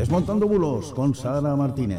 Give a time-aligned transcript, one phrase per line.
[0.00, 1.98] Desmontando bulos con Sara Martínez.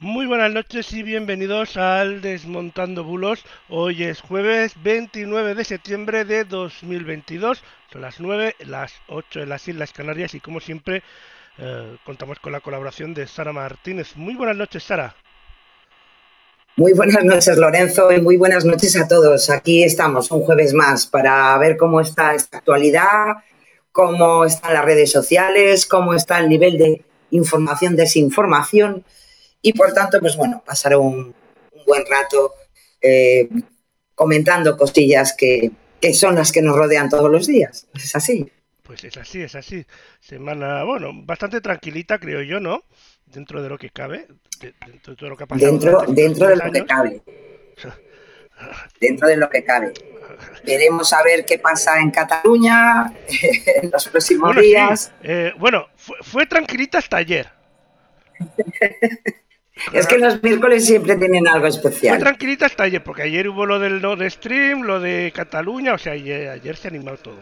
[0.00, 3.44] Muy buenas noches y bienvenidos al Desmontando Bulos.
[3.68, 7.62] Hoy es jueves 29 de septiembre de 2022.
[7.92, 11.04] Son las 9, las 8 en las Islas Canarias y como siempre
[11.62, 14.16] eh, contamos con la colaboración de Sara Martínez.
[14.16, 15.14] Muy buenas noches, Sara.
[16.76, 19.50] Muy buenas noches, Lorenzo, y muy buenas noches a todos.
[19.50, 23.44] Aquí estamos un jueves más para ver cómo está esta actualidad,
[23.92, 29.04] cómo están las redes sociales, cómo está el nivel de información, desinformación
[29.60, 31.34] y por tanto, pues bueno, pasar un,
[31.86, 32.54] buen rato
[33.02, 33.48] eh,
[34.14, 37.86] comentando cosillas que, que son las que nos rodean todos los días.
[37.94, 38.50] Es así.
[38.90, 39.86] Pues es así, es así.
[40.18, 42.82] Semana, bueno, bastante tranquilita, creo yo, ¿no?
[43.24, 44.26] Dentro de lo que cabe.
[44.60, 45.70] dentro de lo que ha pasado.
[45.70, 47.22] Dentro, dentro de lo que cabe.
[49.00, 49.92] dentro de lo que cabe.
[50.64, 53.14] Veremos a ver qué pasa en Cataluña
[53.80, 55.12] en los próximos días.
[55.22, 57.48] Eh, bueno, fue, fue tranquilita hasta ayer.
[59.92, 62.16] Es que los miércoles siempre tienen algo especial.
[62.16, 65.94] Fue tranquilita hasta ayer, porque ayer hubo lo del no de stream, lo de Cataluña,
[65.94, 67.38] o sea, ayer, se ha animado todo.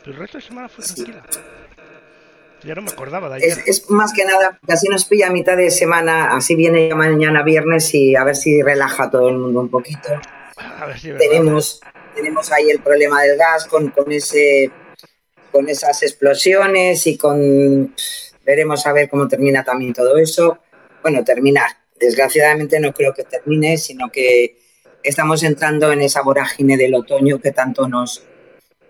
[0.00, 1.22] Pero el resto de semana fue tranquila.
[2.62, 3.58] Ya no me acordaba de ayer.
[3.66, 7.42] Es, más que nada, así nos pilla a mitad de semana, así viene ya mañana
[7.42, 10.08] viernes y a ver si relaja todo el mundo un poquito.
[10.56, 11.80] A ver si tenemos,
[12.14, 14.70] tenemos ahí el problema del gas con, con, ese,
[15.50, 17.94] con esas explosiones y con...
[18.44, 20.58] Veremos a ver cómo termina también todo eso
[21.02, 21.70] bueno, terminar.
[21.98, 24.58] Desgraciadamente no creo que termine, sino que
[25.02, 28.24] estamos entrando en esa vorágine del otoño que tanto nos,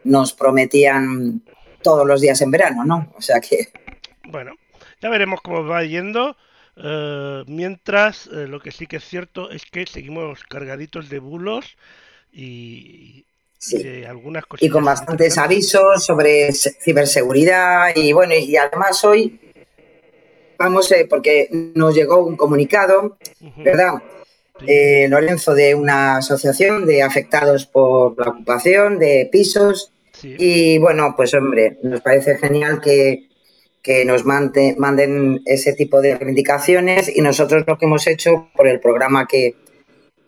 [0.04, 1.42] nos prometían
[1.82, 3.12] todos los días en verano, ¿no?
[3.16, 3.68] O sea que...
[4.24, 4.52] Bueno,
[5.00, 6.36] ya veremos cómo va yendo.
[6.76, 11.76] Eh, mientras, eh, lo que sí que es cierto es que seguimos cargaditos de bulos
[12.32, 13.24] y,
[13.70, 14.62] de algunas cosas.
[14.62, 19.38] Y con bastantes avisos sobre ciberseguridad y bueno, y además hoy
[20.58, 23.18] vamos, eh, porque nos llegó un comunicado,
[23.56, 23.94] ¿verdad?
[24.66, 29.92] Eh, Lorenzo, de una asociación de afectados por la ocupación de pisos.
[30.22, 33.26] Y bueno, pues hombre, nos parece genial que,
[34.04, 37.14] nos manden ese tipo de reivindicaciones.
[37.14, 39.56] Y nosotros lo que hemos hecho por el programa que,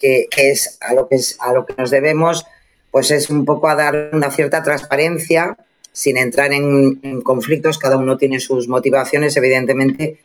[0.00, 2.44] es a lo que es a lo que nos debemos,
[2.91, 5.56] pues es un poco a dar una cierta transparencia
[5.93, 10.19] sin entrar en, conflictos, cada uno tiene sus motivaciones, evidentemente,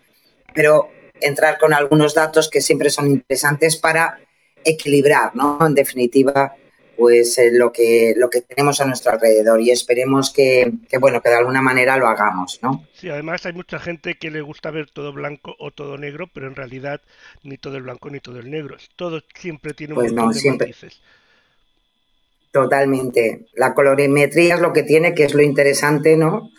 [0.53, 0.89] pero
[1.21, 4.19] entrar con algunos datos que siempre son interesantes para
[4.63, 5.65] equilibrar, ¿no?
[5.65, 6.53] En definitiva,
[6.97, 11.29] pues eh, lo, que, lo que tenemos a nuestro alrededor y esperemos que, bueno, que
[11.29, 12.85] de alguna manera lo hagamos, ¿no?
[12.93, 16.47] Sí, además hay mucha gente que le gusta ver todo blanco o todo negro, pero
[16.47, 17.01] en realidad
[17.43, 20.39] ni todo el blanco ni todo el negro, todo siempre tiene un pues montón de
[20.39, 20.67] siempre.
[20.67, 21.01] matices.
[22.51, 23.45] Totalmente.
[23.53, 26.49] La colorimetría es lo que tiene, que es lo interesante, ¿no?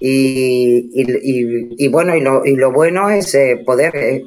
[0.00, 4.24] Y, bueno, y lo, bueno es eh, poder eh,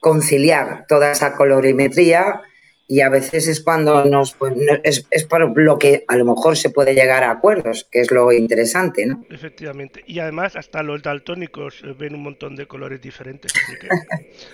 [0.00, 2.42] conciliar toda esa colorimetría
[2.88, 4.52] y a veces es cuando nos pues,
[4.82, 8.10] es, es por lo que a lo mejor se puede llegar a acuerdos, que es
[8.10, 9.24] lo interesante, ¿no?
[9.30, 10.02] Efectivamente.
[10.08, 13.52] Y además hasta los daltónicos eh, ven un montón de colores diferentes.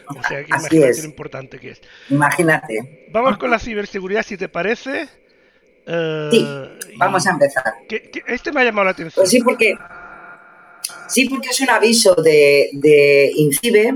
[0.08, 1.80] o sea, que imagínate lo importante que es.
[2.10, 3.08] Imagínate.
[3.10, 5.08] Vamos con la ciberseguridad, si te parece.
[6.30, 6.46] sí,
[6.98, 7.64] vamos a empezar.
[8.26, 9.22] este me ha llamado la atención.
[9.22, 9.78] Pues sí, porque
[11.08, 13.94] Sí, porque es un aviso de, de INCIBE,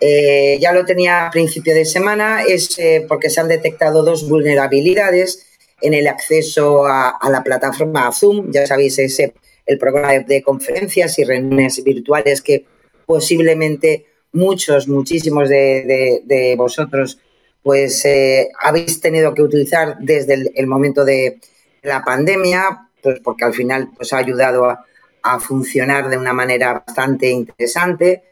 [0.00, 4.26] eh, ya lo tenía a principio de semana, es eh, porque se han detectado dos
[4.28, 5.46] vulnerabilidades
[5.82, 9.34] en el acceso a, la plataforma Zoom, ya sabéis, ese
[9.66, 12.64] el programa de, conferencias y reuniones virtuales que
[13.06, 17.18] posiblemente muchos, muchísimos de, vosotros
[17.62, 21.38] pues eh, habéis tenido que utilizar desde el, momento de
[21.82, 24.84] la pandemia, pues porque al final pues ha ayudado a,
[25.22, 28.22] a funcionar de una manera bastante interesante,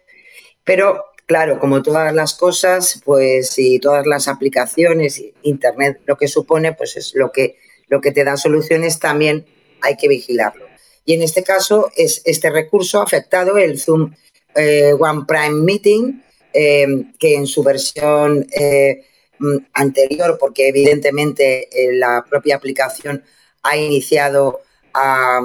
[0.64, 6.72] pero claro, como todas las cosas, pues y todas las aplicaciones, Internet lo que supone,
[6.72, 7.58] pues es lo que,
[7.88, 9.46] lo que te da soluciones, también
[9.82, 10.66] hay que vigilarlo.
[11.04, 14.14] Y en este caso es este recurso afectado, el Zoom
[14.54, 16.86] eh, One Prime Meeting, eh,
[17.18, 19.04] que en su versión eh,
[19.38, 23.22] mm, anterior, porque evidentemente la propia aplicación
[23.62, 24.62] ha iniciado
[24.98, 25.40] a,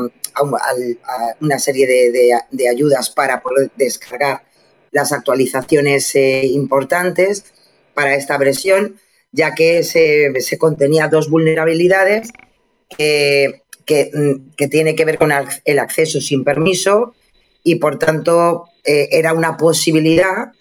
[1.42, 3.42] una serie de, ayudas para
[3.76, 4.44] descargar
[4.92, 7.46] las actualizaciones importantes
[7.94, 9.00] para esta versión,
[9.32, 12.30] ya que se, se contenía dos vulnerabilidades
[12.90, 15.32] que, que, mm, que, tiene que ver con
[15.66, 17.14] el acceso sin permiso
[17.64, 20.52] y, por tanto, eh, era una posibilidad,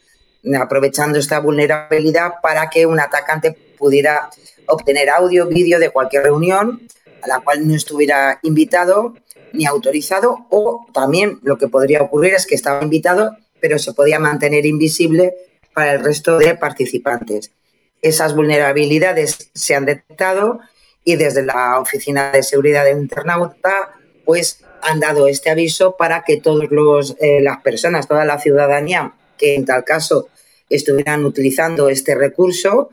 [0.60, 4.30] aprovechando esta vulnerabilidad, para que un atacante pudiera
[4.66, 6.82] obtener audio, vídeo de cualquier reunión
[7.22, 9.14] a la cual no estuviera invitado
[9.52, 14.18] ni autorizado, o también lo que podría ocurrir es que estaba invitado, pero se podía
[14.18, 15.34] mantener invisible
[15.74, 17.52] para el resto de participantes.
[18.00, 20.60] Esas vulnerabilidades se han detectado
[21.04, 23.92] y desde la Oficina de Seguridad del Internauta
[24.24, 26.68] pues han dado este aviso para que todas
[27.20, 30.28] eh, las personas, toda la ciudadanía que en tal caso
[30.68, 32.90] estuvieran utilizando este recurso,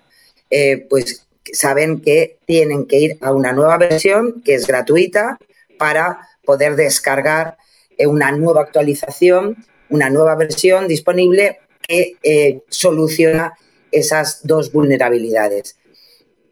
[0.50, 5.38] eh, pues saben que tienen que ir a una nueva versión que es gratuita
[5.78, 7.58] para poder descargar
[7.98, 13.54] eh, una nueva actualización, una nueva versión disponible que soluciona
[13.92, 15.80] esas dos vulnerabilidades.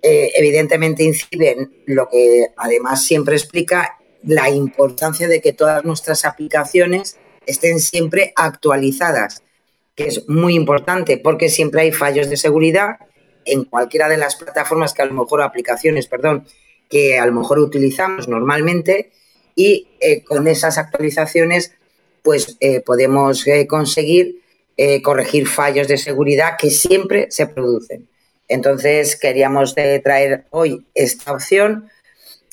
[0.01, 6.24] Eh, evidentemente incide en lo que además siempre explica la importancia de que todas nuestras
[6.25, 9.44] aplicaciones estén siempre actualizadas,
[9.95, 12.98] que es muy importante porque siempre hay fallos de seguridad
[13.47, 16.45] en cualquiera de las plataformas que a lo mejor aplicaciones, perdón,
[16.89, 19.11] que a lo mejor utilizamos normalmente
[19.55, 21.73] y eh, con esas actualizaciones
[22.23, 24.41] pues eh, podemos conseguir
[25.01, 28.07] corregir fallos de seguridad que siempre se producen.
[28.47, 31.89] Entonces queríamos traer hoy esta opción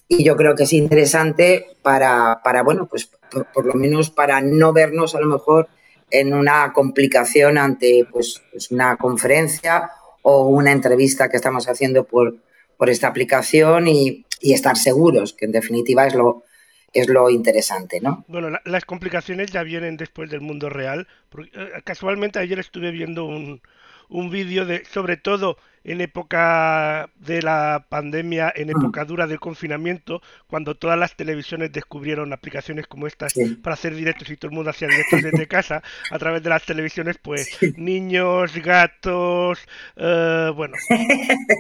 [0.09, 3.11] y yo creo que es interesante para, bueno, pues
[3.53, 5.69] por, lo menos para no vernos a lo mejor
[6.11, 9.91] en una complicación ante pues, una conferencia
[10.27, 12.37] o una entrevista que estamos haciendo por,
[12.79, 16.45] por esta aplicación y, estar seguros, que en definitiva es lo,
[16.93, 18.25] es lo interesante, ¿no?
[18.29, 21.09] Bueno, las complicaciones ya vienen después del mundo real.
[21.31, 23.63] Porque, eh, casualmente ayer estuve viendo un,
[24.11, 28.81] un vídeo de, sobre todo en época de la pandemia, en mm.
[28.81, 34.31] época dura del confinamiento, cuando todas las televisiones descubrieron aplicaciones como estas para hacer directos
[34.31, 38.55] y todo el mundo hacía directos desde casa, a través de las televisiones, pues niños,
[38.57, 39.59] gatos,
[39.97, 40.75] eh, bueno,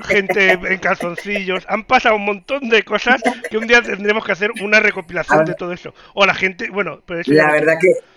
[0.07, 4.51] gente en calzoncillos, han pasado un montón de cosas que un día tendremos que hacer
[4.63, 5.95] una recopilación de todo eso.
[6.15, 8.14] O la gente, bueno, pues la verdad que...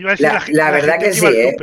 [0.00, 1.56] la, verdad que sí, ¿eh?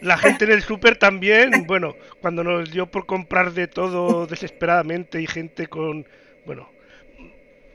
[0.00, 5.20] La gente en el súper también, bueno, cuando nos dio por comprar de todo desesperadamente
[5.20, 6.06] y gente con,
[6.46, 6.70] bueno,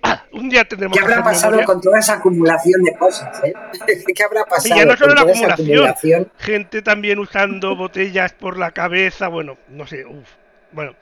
[0.31, 3.43] un día tendremos ¿Qué habrá pasado con toda esa acumulación de cosas?
[3.43, 3.53] Eh?
[4.15, 4.75] ¿Qué habrá pasado?
[4.75, 10.05] ya no solo la acumulación, gente también usando botellas por la cabeza, bueno, no sé,
[10.05, 10.29] uff,
[10.71, 10.95] bueno,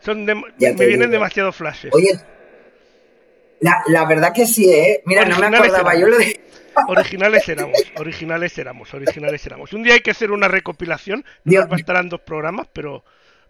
[0.00, 1.92] son me vienen demasiados flashes.
[1.94, 2.18] Oye,
[3.60, 5.02] la, la, verdad que sí, ¿eh?
[5.06, 6.40] Mira, no me acordaba yo lo de
[6.88, 9.72] originales éramos, originales éramos, originales éramos.
[9.72, 13.04] Un día hay que hacer una recopilación, nos bastarán dos programas, pero,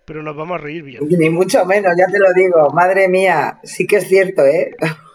[0.05, 1.03] pero nos vamos a reír bien.
[1.09, 2.71] Ni mucho menos, ya te lo digo.
[2.71, 4.77] Madre mía, sí que es cierto, ¿eh?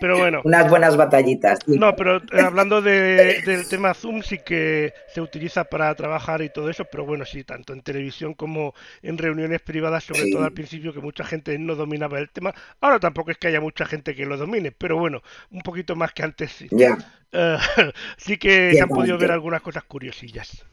[0.00, 0.40] Pero bueno.
[0.44, 1.58] Unas buenas batallitas.
[1.66, 6.70] No, pero eh, hablando del tema Zoom, sí que se utiliza para trabajar y todo
[6.70, 10.92] eso, pero bueno, sí, tanto en televisión como en reuniones privadas, sobre todo al principio,
[10.92, 12.54] que mucha gente no dominaba el tema.
[12.80, 16.12] Ahora tampoco es que haya mucha gente que lo domine, pero bueno, un poquito más
[16.12, 16.68] que antes sí.
[16.70, 16.96] Ya.
[17.32, 17.56] Eh,
[18.16, 20.64] sí que se han podido ver algunas cosas curiosillas.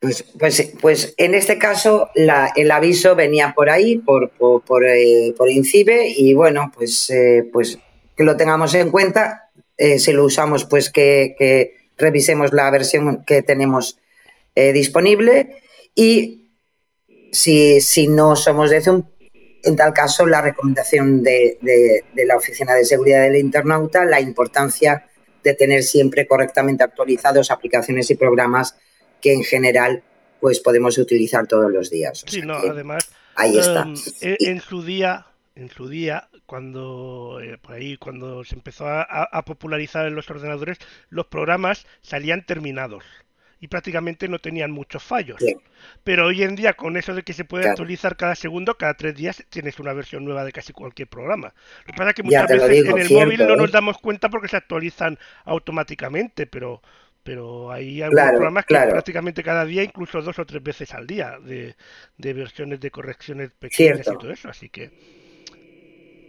[0.00, 6.08] Pues, pues, pues en este caso el aviso venía por ahí, por, por, eh, INCIBE,
[6.16, 7.78] y bueno, pues, eh, pues
[8.16, 9.50] que lo tengamos en cuenta.
[9.76, 13.98] Eh, si lo usamos, pues que, revisemos la versión que tenemos
[14.54, 15.62] disponible.
[15.94, 16.50] Y
[17.32, 19.04] si, si, no somos de Zoom,
[19.62, 25.08] en tal caso, la recomendación de, de la Oficina de Seguridad del Internauta, la importancia
[25.44, 28.76] de tener siempre correctamente actualizados aplicaciones y programas
[29.20, 30.02] que en general
[30.40, 32.24] pues podemos utilizar todos los días.
[32.26, 33.82] sí, no, además ahí está.
[34.20, 39.42] Em, en, su día, en su día, cuando eh, por ahí cuando se empezó a,
[39.44, 40.78] popularizar en los ordenadores,
[41.10, 43.04] los programas salían terminados
[43.60, 45.38] y prácticamente no tenían muchos fallos.
[46.04, 49.16] Pero hoy en día, con eso de que se puede actualizar cada segundo, cada tres
[49.16, 51.52] días tienes una versión nueva de casi cualquier programa.
[51.80, 53.72] Lo que pasa es que muchas veces en el móvil no nos ¿eh?
[53.72, 56.82] damos cuenta porque se actualizan automáticamente, pero
[57.28, 61.36] pero hay algunos programas que prácticamente cada día, incluso dos o tres veces al día,
[61.44, 61.74] de,
[62.32, 64.90] versiones de correcciones pequeñas y todo eso, así que...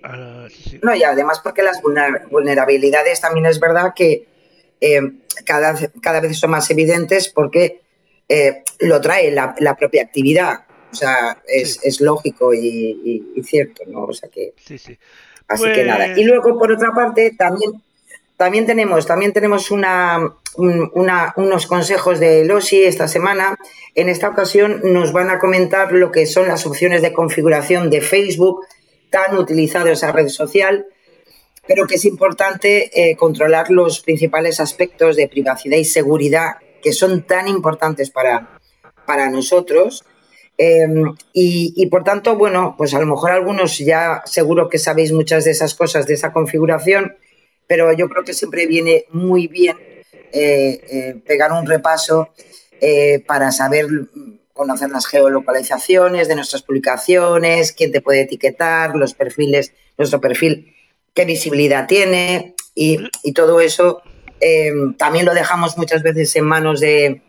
[0.03, 0.45] Ah,
[0.81, 1.81] no, y además porque las
[2.29, 4.27] vulnerabilidades también es verdad que
[4.81, 4.99] eh,
[5.45, 7.79] cada, cada vez son más evidentes porque
[8.27, 10.65] eh, lo trae la, propia actividad.
[10.91, 14.03] O sea, es, lógico y, cierto, ¿no?
[14.03, 14.53] O sea que.
[14.57, 14.97] Sí, sí.
[15.47, 16.07] Así que nada.
[16.07, 17.71] Y pues luego, por otra parte, también,
[18.39, 23.57] también tenemos, también tenemos unos consejos de LOSI esta semana.
[23.95, 27.99] En esta ocasión nos van a comentar lo que son las opciones de configuración de
[27.99, 28.65] Facebook,
[29.09, 30.85] tan utilizado esa red social,
[31.67, 37.23] pero que es importante eh, controlar los principales aspectos de privacidad y seguridad que son
[37.23, 38.57] tan importantes para,
[39.05, 40.05] para nosotros.
[40.57, 45.43] Em, y, por tanto, bueno, pues a lo mejor algunos ya seguro que sabéis muchas
[45.43, 47.17] de esas cosas, de esa configuración,
[47.69, 49.77] pero yo creo que siempre viene muy bien
[50.33, 52.33] eh, eh, pegar un repaso
[53.27, 53.87] para saber
[54.53, 60.75] conocer las geolocalizaciones de nuestras publicaciones, quién te puede etiquetar, los perfiles, nuestro perfil,
[61.13, 62.97] qué visibilidad tiene y,
[63.33, 64.01] todo eso
[64.41, 67.21] eh, también lo dejamos muchas veces en manos de,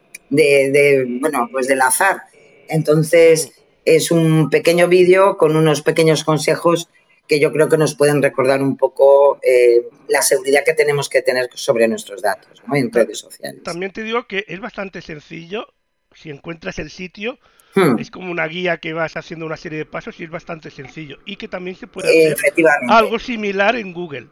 [1.21, 2.23] bueno, pues del azar.
[2.69, 3.53] Entonces
[3.85, 6.89] es un pequeño vídeo con unos pequeños consejos
[7.31, 11.23] que yo creo que nos pueden recordar un poco eh, la seguridad que tenemos que
[11.23, 13.63] tener sobre nuestros datos en redes sociales.
[13.63, 15.69] También te digo que es bastante sencillo
[16.13, 17.39] si encuentras el sitio,
[17.77, 18.01] hmm.
[18.01, 21.19] es como una guía que vas haciendo una serie de pasos y es bastante sencillo.
[21.25, 22.53] Y que también se puede hacer
[22.89, 24.27] algo similar en Google.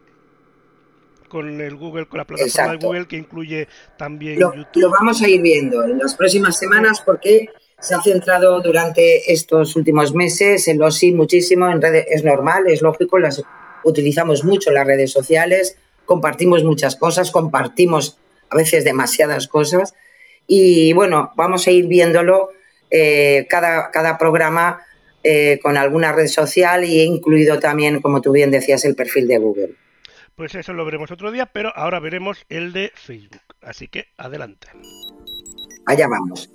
[1.29, 4.83] Con el Google, con la plataforma de Google que incluye también lo, YouTube.
[4.83, 7.47] Lo vamos a ir viendo en las próximas semanas porque
[7.81, 12.07] se ha centrado durante estos últimos meses en lo sí muchísimo en redes.
[12.09, 13.43] Es normal, es lógico, las
[13.85, 18.19] utilizamos mucho las redes sociales, compartimos muchas cosas, compartimos
[18.51, 19.95] a veces demasiadas cosas
[20.47, 22.51] y bueno, vamos a ir viéndolo
[22.91, 24.81] eh, cada, cada, programa
[25.23, 29.29] eh, con alguna red social y he incluido también, como tú bien decías, el perfil
[29.29, 29.75] de Google.
[30.35, 33.43] Pues eso lo veremos otro día, pero ahora veremos el de Facebook.
[33.61, 34.69] Así que adelante.
[35.85, 36.49] Allá vamos.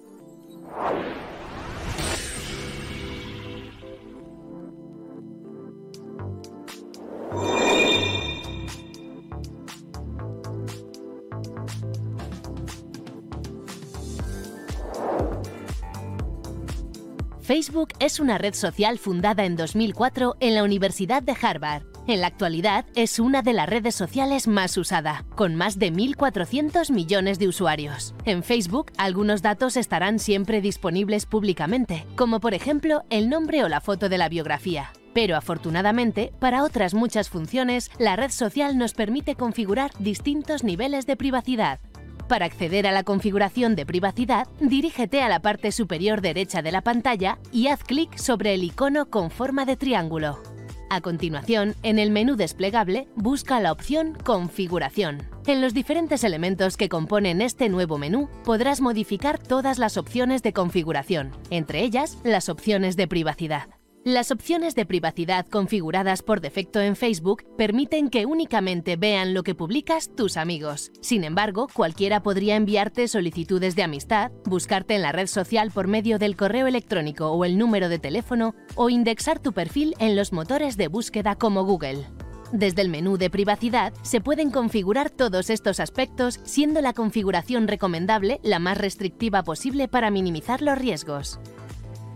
[17.43, 21.92] Facebook es una red social fundada en 2004 en la Universidad de Harvard.
[22.05, 26.91] En la actualidad es una de las redes sociales más usada, con más de 1.400
[26.91, 28.13] millones de usuarios.
[28.25, 33.79] En Facebook, algunos datos estarán siempre disponibles públicamente, como por ejemplo el nombre o la
[33.79, 34.91] foto de la biografía.
[35.13, 41.15] Pero afortunadamente, para otras muchas funciones, la red social nos permite configurar distintos niveles de
[41.15, 41.79] privacidad,
[42.27, 46.81] para acceder a la configuración de privacidad, dirígete a la parte superior derecha de la
[46.81, 50.52] pantalla y haz clic sobre el icono con forma de triángulo.
[50.89, 55.23] A continuación, en el menú desplegable, busca la opción Configuración.
[55.47, 60.53] En los diferentes elementos que componen este nuevo menú, podrás modificar todas las opciones de
[60.53, 63.82] configuración, entre ellas las opciones de privacidad.
[64.05, 69.55] Las opciones de privacidad configuradas por defecto en Facebook permiten que únicamente vean lo que
[69.55, 70.91] publicas tus amigos.
[70.99, 76.19] Sin embargo, cualquiera podría enviarte solicitudes de amistad, buscarte en la red social por medio
[76.19, 80.75] del correo electrónico o el número de teléfono, o indexar tu perfil en los motores
[80.75, 82.05] de búsqueda como Google.
[82.51, 88.41] Desde el menú de privacidad se pueden configurar todos estos aspectos, siendo la configuración recomendable
[88.43, 91.39] la más restrictiva posible para minimizar los riesgos.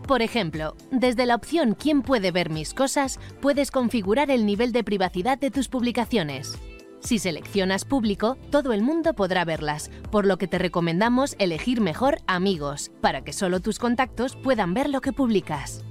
[0.08, 3.20] Por ejemplo, desde la opción ¿Quién puede ver mis cosas?
[3.42, 6.58] puedes configurar el nivel de privacidad de tus publicaciones.
[7.02, 12.20] Si seleccionas público, todo el mundo podrá verlas, por lo que te recomendamos elegir mejor
[12.26, 15.84] amigos, para que solo tus contactos puedan ver lo que publicas.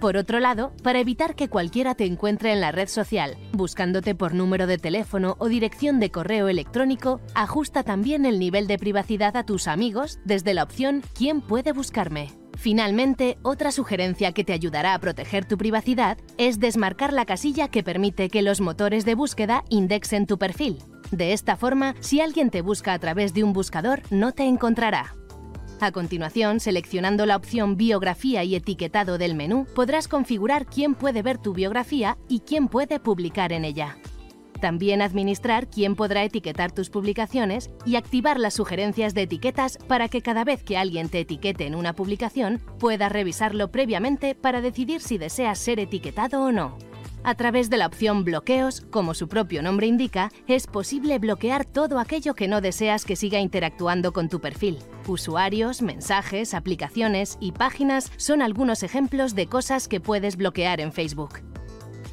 [0.00, 4.34] Por otro lado, para evitar que cualquiera te encuentre en la red social, buscándote por
[4.34, 9.46] número de teléfono o dirección de correo electrónico, ajusta también el nivel de privacidad a
[9.46, 12.28] tus amigos desde la opción ¿Quién puede buscarme?
[12.56, 17.82] Finalmente, otra sugerencia que te ayudará a proteger tu privacidad es desmarcar la casilla que
[17.82, 20.78] permite que los motores de búsqueda indexen tu perfil.
[21.10, 25.14] De esta forma, si alguien te busca a través de un buscador, no te encontrará.
[25.80, 31.36] A continuación, seleccionando la opción Biografía y etiquetado del menú, podrás configurar quién puede ver
[31.36, 33.98] tu biografía y quién puede publicar en ella.
[34.60, 40.22] También administrar quién podrá etiquetar tus publicaciones y activar las sugerencias de etiquetas para que
[40.22, 45.18] cada vez que alguien te etiquete en una publicación puedas revisarlo previamente para decidir si
[45.18, 46.78] deseas ser etiquetado o no.
[47.26, 51.98] A través de la opción Bloqueos, como su propio nombre indica, es posible bloquear todo
[51.98, 54.78] aquello que no deseas que siga interactuando con tu perfil.
[55.08, 61.40] Usuarios, mensajes, aplicaciones y páginas son algunos ejemplos de cosas que puedes bloquear en Facebook.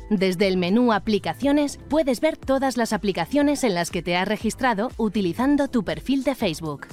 [0.09, 4.91] Desde el menú Aplicaciones puedes ver todas las aplicaciones en las que te has registrado
[4.97, 6.87] utilizando tu perfil de Facebook.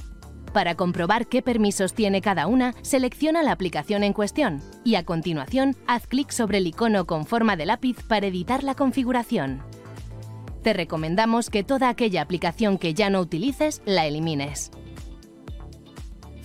[0.53, 5.77] Para comprobar qué permisos tiene cada una, selecciona la aplicación en cuestión y a continuación
[5.87, 9.63] haz clic sobre el icono con forma de lápiz para editar la configuración.
[10.63, 14.71] Te recomendamos que toda aquella aplicación que ya no utilices la elimines.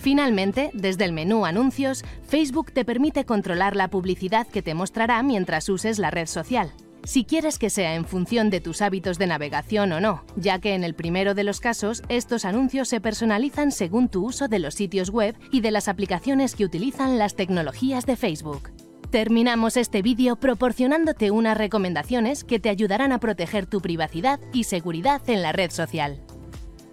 [0.06, 5.68] Finalmente, desde el menú Anuncios, Facebook te permite controlar la publicidad que te mostrará mientras
[5.68, 6.72] uses la red social
[7.02, 10.74] si quieres que sea en función de tus hábitos de navegación o no, ya que
[10.74, 14.74] en el primero de los casos estos anuncios se personalizan según tu uso de los
[14.74, 18.70] sitios web y de las aplicaciones que utilizan las tecnologías de Facebook.
[19.10, 25.22] Terminamos este vídeo proporcionándote unas recomendaciones que te ayudarán a proteger tu privacidad y seguridad
[25.28, 26.20] en la red social.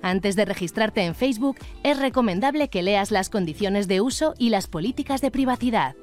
[0.04, 4.68] Antes de registrarte en Facebook, es recomendable que leas las condiciones de uso y las
[4.68, 5.96] políticas de privacidad.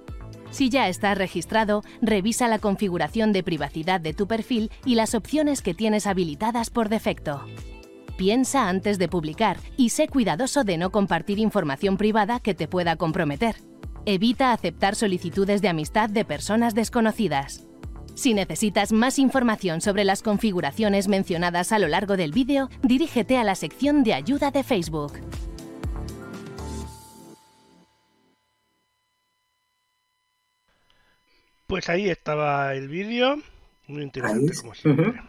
[0.50, 5.60] Si ya estás registrado, revisa la configuración de privacidad de tu perfil y las opciones
[5.60, 7.44] que tienes habilitadas por defecto.
[8.16, 12.96] Piensa antes de publicar y sé cuidadoso de no compartir información privada que te pueda
[12.96, 13.56] comprometer.
[14.06, 17.66] Evita aceptar solicitudes de amistad de personas desconocidas.
[18.14, 23.44] Si necesitas más información sobre las configuraciones mencionadas a lo largo del vídeo, dirígete a
[23.44, 25.14] la sección de ayuda de Facebook.
[31.66, 33.36] Pues ahí estaba el vídeo,
[33.86, 35.20] muy interesante como siempre.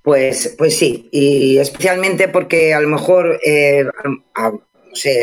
[0.00, 3.84] Pues, pues sí, y especialmente porque a lo mejor eh,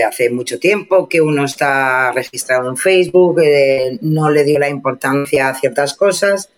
[0.05, 5.49] hace mucho tiempo que uno está registrado en Facebook, eh, no le dio la importancia
[5.49, 6.49] a ciertas cosas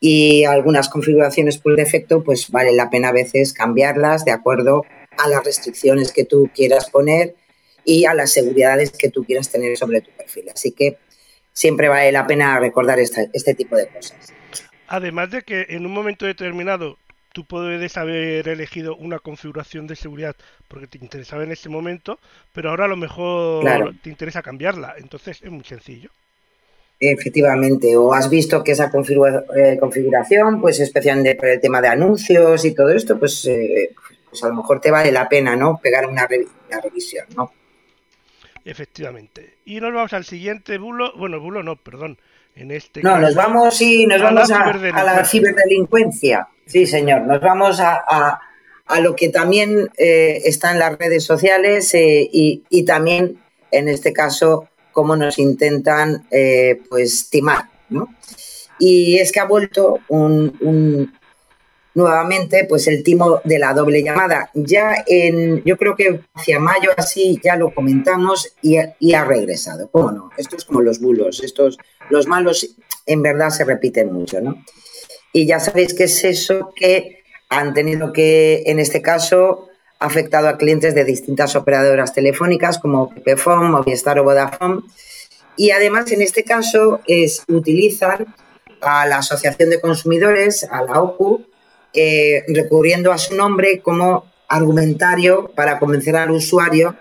[0.00, 4.84] y algunas configuraciones por defecto, pues vale la pena a veces cambiarlas de acuerdo
[5.18, 7.34] a las restricciones que tú quieras poner
[7.84, 10.48] y a las seguridades que tú quieras tener sobre tu perfil.
[10.52, 10.98] Así que
[11.52, 14.32] siempre vale la pena recordar este tipo de cosas.
[14.88, 16.98] Además de que en un momento determinado
[17.36, 20.34] tú puedes haber elegido una configuración de seguridad
[20.68, 22.18] porque te interesaba en ese momento,
[22.54, 23.62] pero ahora a lo mejor
[24.02, 24.94] te interesa cambiarla.
[24.96, 26.08] Entonces es muy sencillo.
[26.98, 32.64] Efectivamente, o has visto que esa eh, configuración, pues especialmente por el tema de anuncios
[32.64, 33.90] y todo esto, pues, eh,
[34.30, 35.78] pues a lo mejor te vale la pena, ¿no?
[35.82, 36.26] Pegar una,
[36.68, 37.52] una revisión, ¿no?
[38.64, 39.58] Efectivamente.
[39.66, 41.12] Y nos vamos al siguiente bulo.
[41.18, 42.18] Bueno, bulo no, perdón.
[42.56, 46.48] En este no, nos vamos y nos vamos a, la ciberdelincuencia.
[46.64, 47.22] Sí, señor.
[47.22, 48.40] Nos vamos a,
[49.00, 53.38] lo que también eh, está en las redes sociales eh, y, también,
[53.70, 57.68] en este caso, cómo nos intentan eh, pues timar.
[57.90, 58.08] ¿no?
[58.78, 61.12] Y es que ha vuelto un,
[61.96, 64.50] nuevamente pues el timo de la doble llamada.
[64.52, 69.88] Ya en, yo creo que hacia mayo así ya lo comentamos y, ha regresado.
[69.90, 70.30] ¿Cómo no?
[70.36, 71.78] Esto es como los bulos, estos,
[72.10, 72.68] los malos
[73.06, 74.62] en verdad se repiten mucho, ¿no?
[75.32, 80.58] Y ya sabéis que es eso que han tenido que, en este caso, afectado a
[80.58, 84.82] clientes de distintas operadoras telefónicas como Pepefon, Movistar o Vodafone.
[85.56, 88.34] Y además, en este caso, es, utilizan
[88.82, 91.46] a la Asociación de Consumidores, a la OCU,
[91.98, 96.94] eh, recurriendo a su nombre como argumentario para convencer al usuario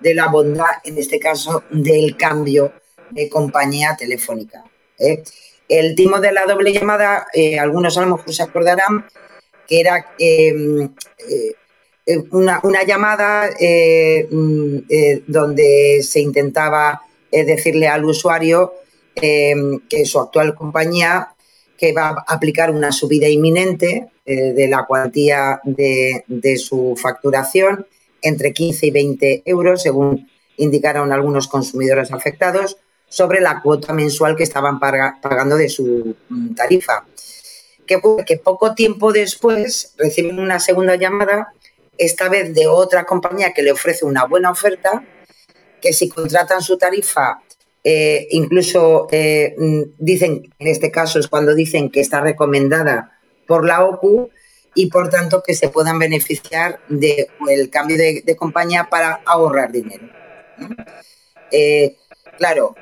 [0.00, 2.72] de la bondad, en este caso, del cambio
[3.10, 4.64] de compañía telefónica.
[4.98, 5.22] ¿eh?
[5.68, 9.06] El timo de la doble llamada, eh, algunos a lo mejor se acordarán
[9.68, 10.92] que era em,
[12.32, 13.50] una, una, llamada
[14.30, 14.78] mm,
[15.28, 18.74] donde se intentaba decirle al usuario
[19.14, 21.36] em, que su actual compañía
[21.80, 27.86] que va a aplicar una subida inminente eh, de la cuantía de, su facturación
[28.20, 32.76] entre 15 y 20 euros, según indicaron algunos consumidores afectados,
[33.08, 36.14] sobre la cuota mensual que estaban pagando de su
[36.54, 37.06] tarifa.
[37.86, 41.54] Que, que poco tiempo después reciben una segunda llamada,
[41.96, 45.02] esta vez de otra compañía que le ofrece una buena oferta,
[45.80, 47.40] que si contratan su tarifa
[47.82, 53.66] eh, incluso eh, mm, dicen, en este caso es cuando dicen que está recomendada por
[53.66, 54.30] la OCU
[54.74, 60.08] y por tanto que se puedan beneficiar del cambio de, compañía para ahorrar dinero.
[61.50, 61.96] Eh,
[62.38, 62.76] claro,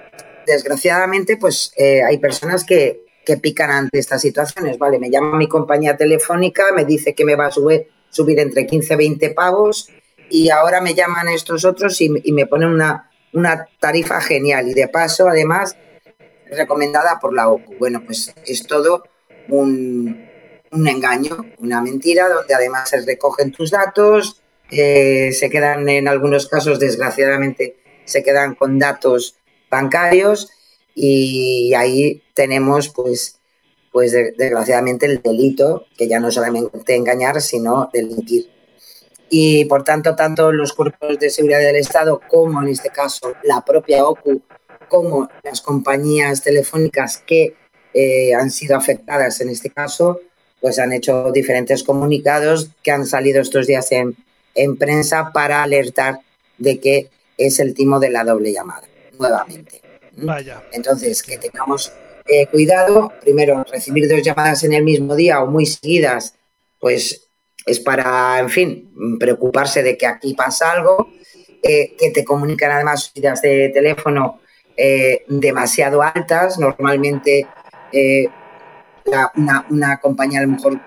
[0.46, 4.98] desgraciadamente pues hay personas que, que, pican ante estas situaciones, ¿vale?
[4.98, 8.94] Me llama mi compañía telefónica, me dice que me va a subir, subir entre 15
[8.94, 9.88] y 20 pavos
[10.28, 14.74] y ahora me llaman estos otros y, y me ponen una una tarifa genial y
[14.74, 15.76] de paso, además,
[16.50, 17.74] recomendada por la OCU.
[17.78, 19.04] Bueno, pues es todo
[19.48, 20.26] un,
[20.72, 26.78] engaño, una mentira, donde además se recogen tus datos, eh, se quedan en algunos casos,
[26.78, 29.36] desgraciadamente, se quedan con datos
[29.70, 30.50] bancarios
[30.94, 33.40] y ahí tenemos, pues,
[33.92, 38.57] pues desgraciadamente el delito, que ya no solamente engañar, sino delinquir.
[39.30, 43.62] Y por tanto, tanto los cuerpos de seguridad del Estado como en este caso la
[43.62, 44.42] propia OCU,
[44.88, 47.54] como las compañías telefónicas que
[47.94, 50.20] eh, han sido afectadas en este caso,
[50.60, 54.16] pues han hecho diferentes comunicados que han salido estos días en,
[54.54, 56.20] en prensa para alertar
[56.58, 58.86] de que es el timo de la doble llamada,
[59.18, 59.80] nuevamente.
[60.16, 60.62] Vaya.
[60.72, 61.92] Entonces, que tengamos
[62.26, 66.34] eh, cuidado, primero, recibir dos llamadas en el mismo día o muy seguidas,
[66.80, 67.27] pues
[67.68, 71.10] es para, en fin, preocuparse de que aquí pasa algo,
[71.62, 74.40] eh, que te comunican además subidas de teléfono
[74.76, 77.46] eh, demasiado altas, normalmente
[79.34, 80.80] una, una, compañía a lo mejor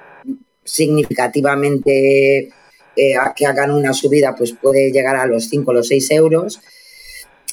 [0.64, 2.50] significativamente
[2.96, 6.62] que hagan una subida pues puede llegar a los 5 o los 6 euros.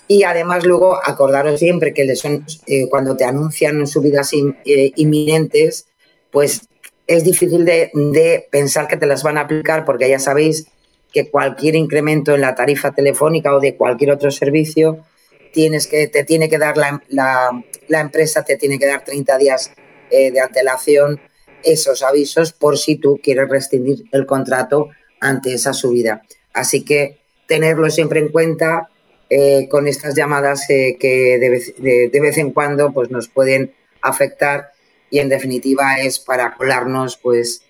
[0.08, 5.86] Y además luego acordaros siempre que son, eh, cuando te anuncian subidas eh, inminentes,
[6.30, 6.62] pues
[7.08, 10.66] es difícil de, pensar que te las van a aplicar porque ya sabéis
[11.12, 15.04] que cualquier incremento en la tarifa telefónica o de cualquier otro servicio
[15.52, 19.72] tienes que, te tiene que dar la, la, empresa, te tiene que dar 30 días
[20.10, 21.18] eh, de antelación
[21.64, 26.22] esos avisos por si tú quieres rescindir el contrato ante esa subida.
[26.52, 28.90] Así que tenerlo siempre en cuenta
[29.30, 34.72] eh, con estas llamadas eh, que de vez, en cuando pues, nos pueden afectar
[35.10, 37.62] y en definitiva es para colarnos pues,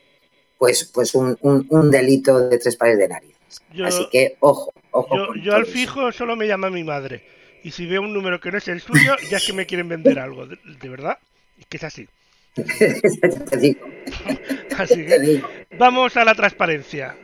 [0.59, 3.63] pues, pues un, delito de tres pares de narices.
[3.85, 5.35] Así que ojo, ojo.
[5.43, 7.25] Yo, al fijo solo me llama mi madre
[7.63, 9.89] y si veo un número que no es el suyo ya es que me quieren
[9.89, 11.19] vender algo, de, verdad,
[11.59, 12.09] es que es así.
[14.79, 15.43] así que
[15.79, 17.17] vamos a la transparencia.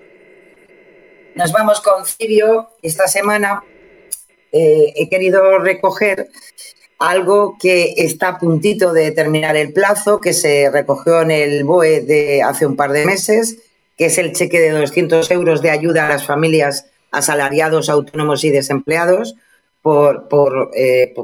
[1.35, 3.65] Nos vamos con Cibio esta semana
[4.57, 6.29] eh, he querido recoger
[7.09, 12.01] algo que está a puntito de terminar el plazo, que se recogió en el BOE
[12.01, 13.59] de hace un par de meses,
[13.97, 18.51] que es el cheque de 200 euros de ayuda a las familias asalariados, autónomos y
[18.51, 19.35] desempleados
[19.83, 21.15] por, eh,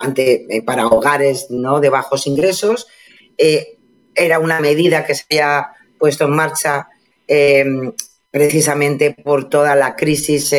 [0.00, 2.86] ante, eh, para hogares de bajos ingresos.
[4.14, 6.88] era una medida que se había puesto en marcha
[8.30, 10.52] precisamente por toda la crisis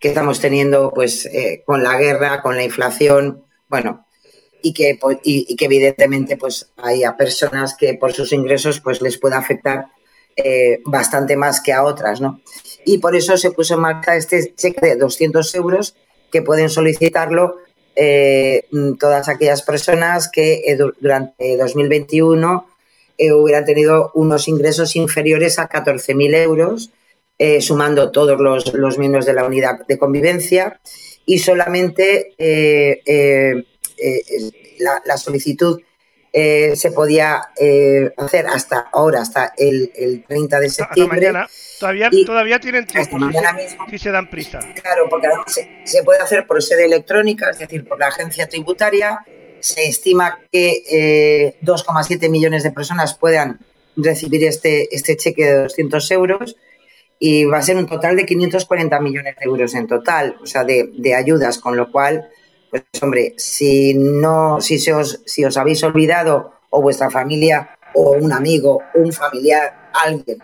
[0.00, 4.06] que estamos teniendo pues eh, con la guerra, con la inflación, bueno,
[4.62, 9.18] y que, pues, y, que evidentemente pues hay personas que por sus ingresos pues les
[9.18, 9.86] puede afectar
[10.36, 12.40] eh, bastante más que a otras, ¿no?
[12.84, 15.96] Y por eso se puso en marcha este cheque de 200 euros
[16.30, 17.56] que pueden solicitarlo
[17.96, 18.66] eh,
[18.98, 22.66] todas aquellas personas que durante 2021
[23.18, 26.90] hubieran tenido unos ingresos inferiores a 14.000 euros
[27.38, 30.80] eh, sumando todos los, miembros de la unidad de convivencia
[31.26, 32.34] y solamente
[34.00, 35.80] eh, eh, la, solicitud
[36.32, 37.50] se podía
[38.16, 41.32] hacer hasta ahora, hasta el, 30 de septiembre.
[41.78, 43.18] Todavía, todavía tienen tiempo
[43.90, 44.60] si, se dan prisa.
[44.80, 45.28] Claro, porque
[45.84, 49.24] se, puede hacer por sede electrónica, es decir, por la agencia tributaria.
[49.60, 53.58] Se estima que 2,7 millones de personas puedan
[53.96, 56.56] recibir este, este cheque de 200 euros
[57.18, 60.64] y va a ser un total de 540 millones de euros en total, o sea,
[60.64, 62.30] de, de ayudas, con lo cual,
[62.70, 68.32] pues hombre, si no, si, os, si os habéis olvidado o vuestra familia o un
[68.32, 70.38] amigo, un familiar, alguien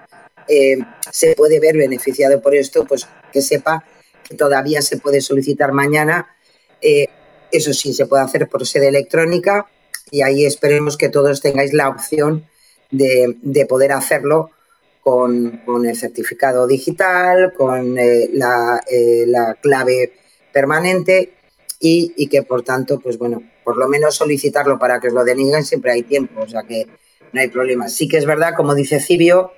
[0.48, 0.78] eh,
[1.10, 3.84] se puede ver beneficiado por esto, pues que sepa
[4.24, 6.34] que todavía se puede solicitar mañana.
[6.80, 7.06] Eh,
[7.52, 9.66] eso sí, se puede hacer por sede electrónica
[10.10, 12.46] y ahí esperemos que todos tengáis la opción
[12.90, 14.50] de, de poder hacerlo
[15.06, 20.14] con, el certificado digital, con eh, eh, la, clave
[20.52, 21.34] permanente
[21.80, 25.64] y, que por tanto, pues bueno, por lo menos solicitarlo para que os lo deniguen
[25.64, 26.86] siempre hay tiempo, o sea que
[27.32, 27.88] no hay problema.
[27.88, 29.52] Sí que es verdad, como dice Cibio,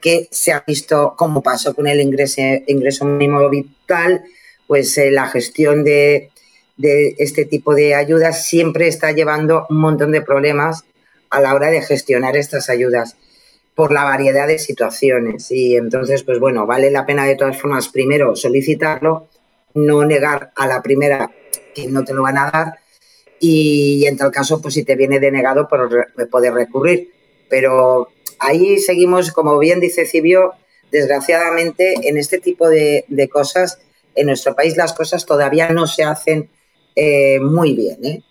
[0.00, 4.22] que se ha visto cómo pasó con el ingreso, mínimo vital,
[4.66, 6.30] pues eh, la gestión de,
[6.76, 10.84] de este tipo de ayudas siempre está llevando un montón de problemas
[11.30, 13.16] a la hora de gestionar estas ayudas
[13.74, 15.50] por la variedad de situaciones.
[15.50, 19.28] Y entonces, pues bueno, vale la pena de todas formas primero solicitarlo,
[19.74, 21.30] no negar a la primera
[21.74, 22.78] que no te lo van a dar
[23.40, 27.12] y, en tal caso, pues si te viene denegado, por poder recurrir.
[27.48, 30.52] Pero ahí seguimos, como bien dice Cibio,
[30.90, 33.78] desgraciadamente en este tipo de, cosas,
[34.14, 36.48] en nuestro país las cosas todavía no se hacen
[36.96, 38.04] eh, muy bien.
[38.04, 38.22] ¿eh?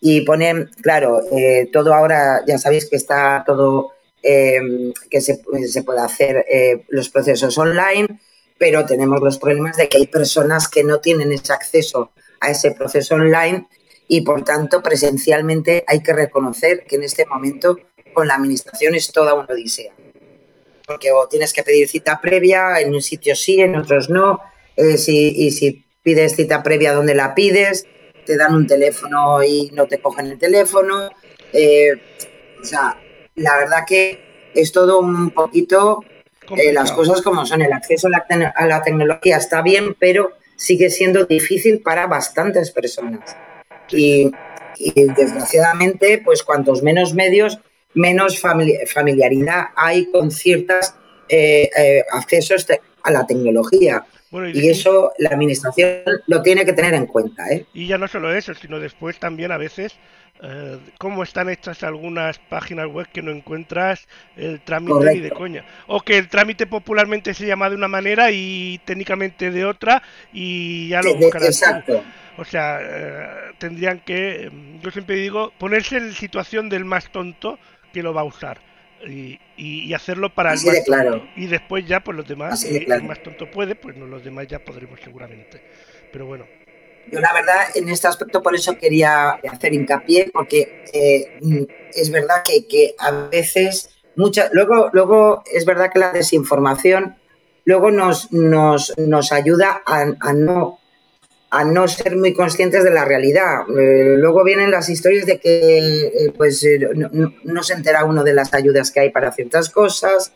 [0.00, 5.82] Y ponen, claro, eh, todo ahora, ya sabéis que está todo Em, que se, se
[5.84, 6.44] puede hacer
[6.88, 8.20] los procesos online,
[8.58, 12.72] pero tenemos los problemas de que hay personas que no tienen ese acceso a ese
[12.72, 13.66] proceso online
[14.08, 17.78] y por tanto presencialmente hay que reconocer que en este momento
[18.12, 19.92] con la administración es toda una odisea.
[20.86, 24.40] porque o tienes que pedir cita previa, en un sitio sí, en otros no,
[24.74, 27.86] eh, si, y si pides cita previa, ¿dónde la pides?
[28.24, 31.10] Te dan un teléfono y no te cogen el teléfono.
[31.52, 31.92] Eh,
[32.62, 32.98] o sea,
[33.34, 36.02] la verdad que es todo un poquito
[36.56, 37.62] eh, las cosas como son.
[37.62, 42.70] El acceso a la, a la, tecnología está bien, pero sigue siendo difícil para bastantes
[42.70, 43.36] personas.
[43.90, 44.30] Y,
[45.16, 47.58] desgraciadamente, pues cuantos menos medios,
[47.94, 50.94] menos familiaridad hay con ciertos
[51.28, 52.66] eh, eh, accesos
[53.02, 54.04] a la tecnología.
[54.52, 57.48] y, eso la administración lo tiene que tener en cuenta.
[57.50, 57.64] ¿eh?
[57.72, 59.94] Y ya no solo eso, sino después también a veces
[60.42, 65.64] eh, cómo están hechas algunas páginas web que no encuentras el trámite ni de coña.
[65.86, 70.88] O que el trámite popularmente se llama de una manera y técnicamente de otra y
[70.88, 72.04] ya lo buscan Exacto.
[72.36, 77.58] O sea, eh, tendrían que, yo siempre digo, ponerse en situación del más tonto
[77.92, 78.60] que lo va a usar.
[79.06, 81.28] Y, y, hacerlo para el más tonto.
[81.36, 84.46] Y después ya, pues los demás, si el más tonto puede, pues no, los demás
[84.48, 85.60] ya podremos seguramente.
[86.12, 86.46] Pero bueno,
[87.10, 92.42] yo la verdad en este aspecto por eso quería hacer hincapié, porque eh, es verdad
[92.44, 97.16] que, a veces, mucha, luego, luego es verdad que la desinformación
[97.64, 100.78] luego nos, nos, nos ayuda a, no
[101.50, 103.62] a no ser muy conscientes de la realidad.
[103.70, 106.66] Eh, luego vienen las historias de que eh, pues
[107.44, 110.32] no, se entera uno de las ayudas que hay para ciertas cosas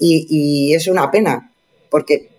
[0.00, 1.52] y, es una pena,
[1.90, 2.29] porque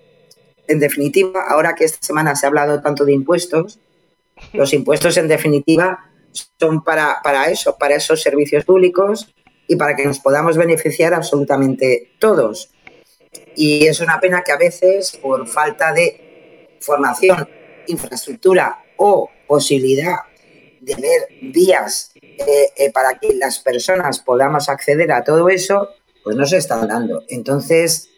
[0.72, 3.80] en definitiva, ahora que esta semana se ha hablado tanto de impuestos,
[4.54, 6.10] los impuestos en definitiva
[6.60, 9.34] son para, para eso, para esos servicios públicos
[9.68, 12.72] y para que nos podamos beneficiar absolutamente todos.
[13.56, 17.48] Y es una pena que a veces, por falta de formación,
[17.88, 20.18] infraestructura o posibilidad
[20.80, 25.90] de ver vías eh, eh, para que las personas podamos acceder a todo eso,
[26.24, 27.24] pues no se están dando.
[27.30, 28.10] Entonces,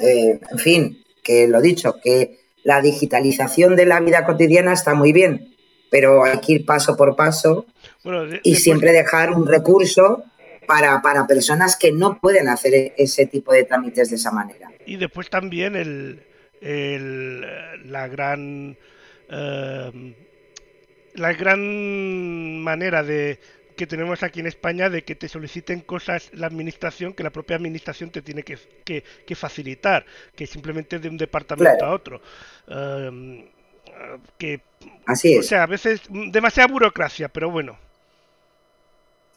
[0.00, 5.12] eh, en fin, que lo dicho, que la digitalización de la vida cotidiana está muy
[5.12, 5.54] bien,
[5.90, 7.66] pero hay que ir paso por paso
[8.42, 10.24] y siempre dejar un recurso
[10.66, 14.70] para, para, personas que no pueden hacer ese tipo de trámites de esa manera.
[14.86, 16.22] Y después también el,
[16.60, 17.40] el
[17.90, 18.76] la gran
[19.28, 20.14] eh,
[21.14, 23.38] la gran manera de,
[23.76, 27.56] que tenemos aquí en España de que te soliciten cosas la administración que la propia
[27.56, 30.04] administración te tiene que, que, facilitar,
[30.34, 32.20] que simplemente de un departamento a otro.
[32.68, 33.44] Em,
[34.38, 34.60] que,
[35.06, 35.40] así es.
[35.40, 37.78] O sea, a veces demasiada burocracia, pero bueno.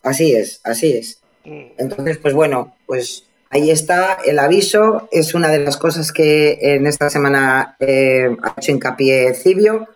[0.04, 1.21] Así es, así es.
[1.45, 1.65] Mm.
[1.78, 5.10] Entonces, pues bueno, pues ahí está el aviso.
[5.12, 9.88] Es una de las cosas que en esta semana eh, ha hecho hincapié Cibio,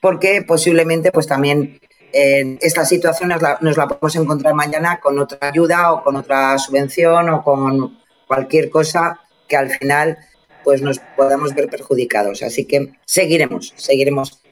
[0.00, 1.80] porque posiblemente pues también
[2.12, 6.58] esta situación nos la, nos la, podemos encontrar mañana con otra ayuda o con otra
[6.58, 10.18] subvención o con cualquier cosa que al final
[10.64, 12.42] pues nos podamos ver perjudicados.
[12.42, 14.42] Así que seguiremos, seguiremos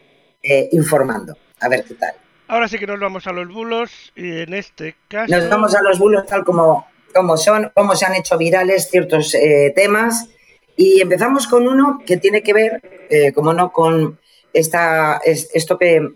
[0.43, 1.37] eh, informando.
[1.61, 2.15] A ver qué tal.
[2.49, 5.35] Ahora sí que nos vamos a los bulos y en este caso...
[5.35, 9.35] Nos vamos a los bulos tal como, como son, cómo se han hecho virales ciertos
[9.35, 10.29] eh, temas
[10.77, 14.21] y empezamos con uno que tiene que ver, eh, como no, con
[14.53, 16.09] esta, esto que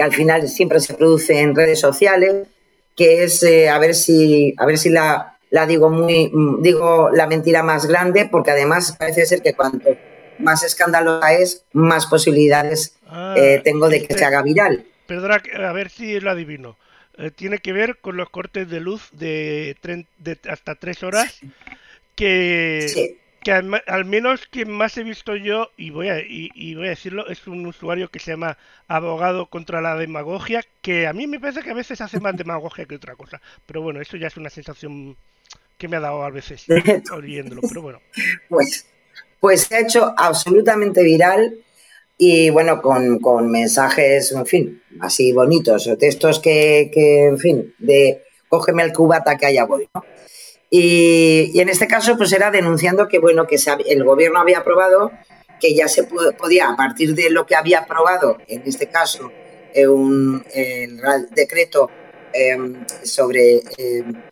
[0.00, 2.48] que al final siempre se produce en redes sociales,
[2.96, 7.10] que es eh, a ver si, a ver si la, la digo muy, mm, digo
[7.10, 9.90] la mentira más grande, porque además parece ser que cuanto
[10.38, 14.86] más escandalosa es, más posibilidades ah, eh, tengo de que se haga viral.
[15.06, 16.78] Perdona, a ver si lo adivino.
[17.18, 21.40] Eh, tiene que ver con los cortes de luz de, de hasta tres horas
[22.16, 26.86] que, sí que al, menos quien más he visto yo, y voy, a, y, voy
[26.86, 31.26] a decirlo, es un usuario que se llama Abogado contra la Demagogia, que a mí
[31.26, 33.40] me parece que a veces hace más demagogia que otra cosa.
[33.66, 35.16] Pero bueno, eso ya es una sensación
[35.78, 36.66] que me ha dado a veces
[37.12, 38.00] oyéndolo, pero bueno.
[38.48, 38.86] Pues,
[39.40, 41.56] pues se ha hecho absolutamente viral
[42.18, 48.22] y bueno, con, con mensajes, en fin, así bonitos, textos que, que, en fin, de
[48.46, 50.04] cógeme el cubata que allá voy, ¿no?
[50.70, 53.56] Y, en este caso, pues era denunciando que, bueno, que
[53.86, 55.10] el gobierno había aprobado
[55.60, 59.30] que ya se podía, a partir de lo que había aprobado, en este caso,
[59.74, 61.90] eh, un el decreto
[62.32, 64.22] em, sobre em,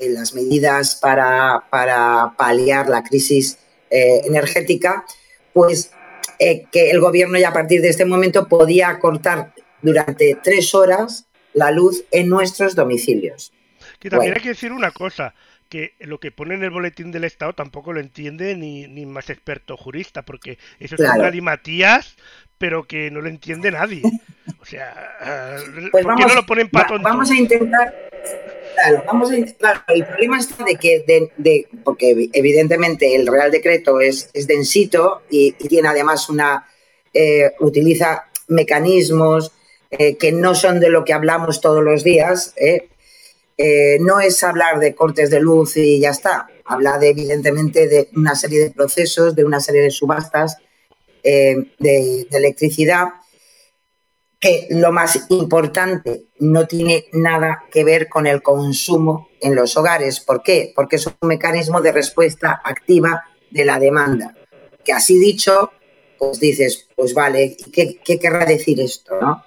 [0.00, 3.58] las medidas para, para, paliar la crisis
[3.90, 5.04] eh, energética,
[5.52, 5.90] pues
[6.38, 11.26] eh, que el gobierno ya a partir de este momento podía cortar durante tres horas
[11.52, 13.52] la luz en nuestros domicilios.
[13.98, 15.34] Que también hay que decir una cosa,
[15.68, 19.30] que lo que pone en el boletín del Estado tampoco lo entiende ni, ni más
[19.30, 22.16] experto jurista, porque eso es un galimatías,
[22.58, 24.02] pero que no lo entiende nadie.
[24.60, 25.16] O sea,
[25.92, 27.94] pues ¿por qué no lo ponen pato Vamos a intentar.
[28.74, 29.84] Claro, vamos a intentar.
[29.88, 35.52] el problema está de que, de, porque evidentemente el Real Decreto es, es densito y,
[35.52, 36.66] tiene además una.
[37.14, 39.50] Eh, utiliza mecanismos
[39.90, 42.54] eh, que no son de lo que hablamos todos los días.
[42.56, 42.88] Eh,
[44.00, 46.46] no es hablar de cortes de luz y ya está.
[46.64, 50.58] Habla de, evidentemente de una serie de procesos, de una serie de subastas
[51.22, 53.08] de, de electricidad
[54.40, 60.20] que lo más importante no tiene nada que ver con el consumo en los hogares.
[60.20, 60.72] ¿Por qué?
[60.74, 64.36] Porque es un mecanismo de respuesta activa de la demanda.
[64.84, 65.72] Que así dicho,
[66.18, 69.18] pues dices, pues vale, ¿qué, qué querrá decir esto?
[69.20, 69.44] ¿no?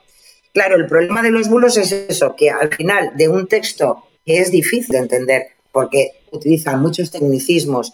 [0.54, 4.40] Claro, el problema de los bulos es eso, que al final de un texto que
[4.40, 7.94] es difícil de entender, porque utilizan muchos tecnicismos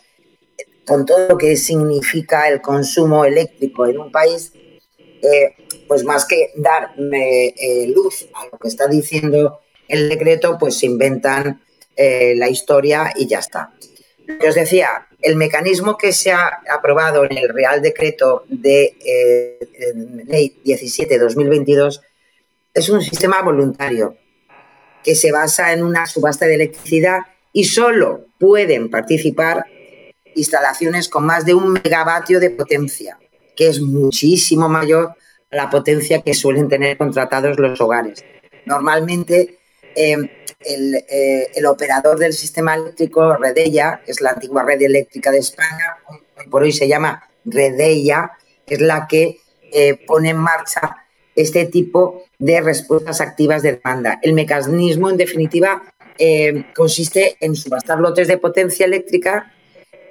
[0.85, 4.53] con todo lo que significa el consumo eléctrico en un país,
[5.21, 5.53] eh,
[5.87, 10.85] pues más que dar eh, luz a lo que está diciendo el decreto, pues se
[10.85, 11.61] inventan
[11.95, 13.73] eh, la historia y ya está.
[14.25, 18.95] Lo que os decía, el mecanismo que se ha aprobado en el Real Decreto de
[20.25, 22.01] Ley 17-2022
[22.77, 24.15] es un sistema voluntario
[25.03, 29.65] que se basa en una subasta de electricidad y solo pueden participar
[30.35, 33.17] instalaciones con más de un megavatio de potencia
[33.55, 35.15] que es muchísimo mayor
[35.49, 38.23] a la potencia que suelen tener contratados los hogares.
[38.65, 39.57] Normalmente,
[39.95, 45.97] em, eh, el, operador del sistema eléctrico, Redella, es la antigua red eléctrica de España,
[46.51, 48.33] por hoy se llama Redella,
[48.67, 49.39] es la que
[49.71, 51.06] eh, pone en marcha
[51.37, 54.19] este tipo de respuestas activas de demanda.
[54.23, 55.83] El mecanismo, en definitiva,
[56.17, 59.53] em, consiste en subastar lotes de potencia eléctrica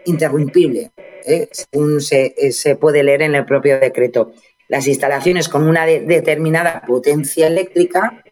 [0.04, 0.92] interrumpible,
[1.26, 1.48] ¿eh?
[1.50, 4.32] según eh, se, puede leer en el propio decreto.
[4.68, 8.22] Las instalaciones con una determinada potencia eléctrica,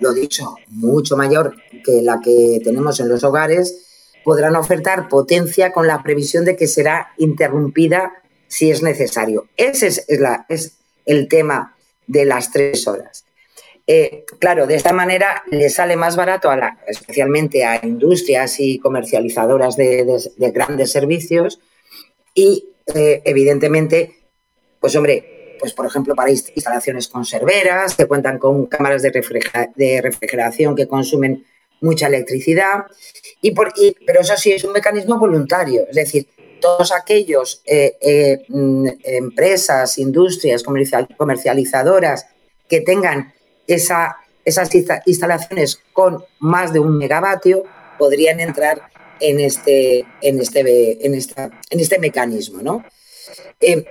[0.00, 3.86] lo dicho, mucho mayor que la que tenemos en los hogares,
[4.22, 8.12] podrán ofertar potencia con la previsión de que será interrumpida
[8.48, 9.46] si es necesario.
[9.56, 13.24] Ese es, la, es el tema de las tres horas.
[13.86, 18.78] Eh, claro, de esta manera le sale más barato, a la, especialmente a industrias y
[18.78, 20.20] comercializadoras de,
[20.52, 21.60] grandes servicios
[22.34, 24.14] y, eh, evidentemente,
[24.78, 30.86] pues hombre, pues por ejemplo para instalaciones conserveras que cuentan con cámaras de, refrigeración que
[30.86, 31.44] consumen
[31.80, 32.84] mucha electricidad,
[33.42, 33.72] y por,
[34.06, 36.28] pero eso sí es un mecanismo voluntario, es decir,
[36.60, 42.26] todos aquellos eh, mm, empresas, industrias comercializadoras
[42.68, 43.32] que tengan
[43.66, 44.74] esas
[45.06, 47.64] instalaciones con más de un megavatio
[47.98, 48.82] podrían entrar
[49.20, 50.98] en este, este,
[51.70, 52.62] este mecanismo.
[52.62, 52.84] ¿no?
[53.60, 53.84] Eh,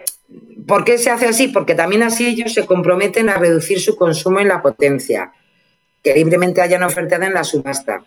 [0.68, 1.48] ¿Por qué se hace así?
[1.48, 5.32] Porque también así ellos se comprometen a reducir su consumo en la potencia
[6.04, 8.04] que libremente hayan ofertado en la subasta,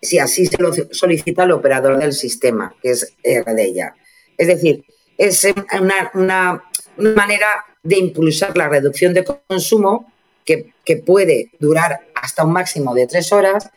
[0.00, 3.94] si así se lo solicita el operador del sistema, que es ella.
[4.36, 4.84] Es decir,
[5.16, 6.64] es una, una
[6.98, 10.12] manera de impulsar la reducción de consumo
[10.44, 10.72] que,
[11.04, 13.70] puede durar hasta un máximo de tres horas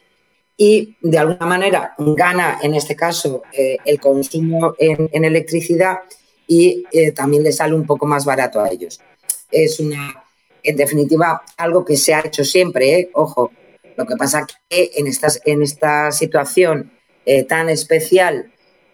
[0.55, 5.99] y de alguna manera gana en este caso eh, el consumo en, electricidad
[6.47, 8.99] y eh, también le sale un poco más barato a ellos.
[9.51, 10.23] Es una,
[10.61, 13.09] en definitiva, algo que se ha hecho siempre, ¿eh?
[13.13, 13.51] ojo.
[13.99, 16.93] Lo que pasa que en, estas, en esta situación
[17.47, 18.51] tan especial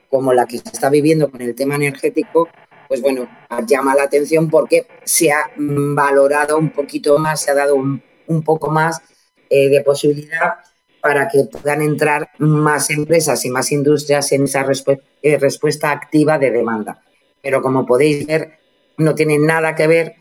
[0.10, 2.50] como la que se está viviendo con el tema energético,
[2.88, 3.28] pues bueno,
[3.68, 8.02] llama la atención porque se ha valorado un poquito más, se ha dado un,
[8.44, 9.02] poco más
[9.50, 10.56] eh, de posibilidad
[11.02, 14.66] para que puedan entrar más empresas y más industrias en esa
[15.22, 17.04] eh, respuesta activa de demanda.
[17.42, 18.60] Pero como podéis ver,
[18.98, 20.16] no tiene nada que ver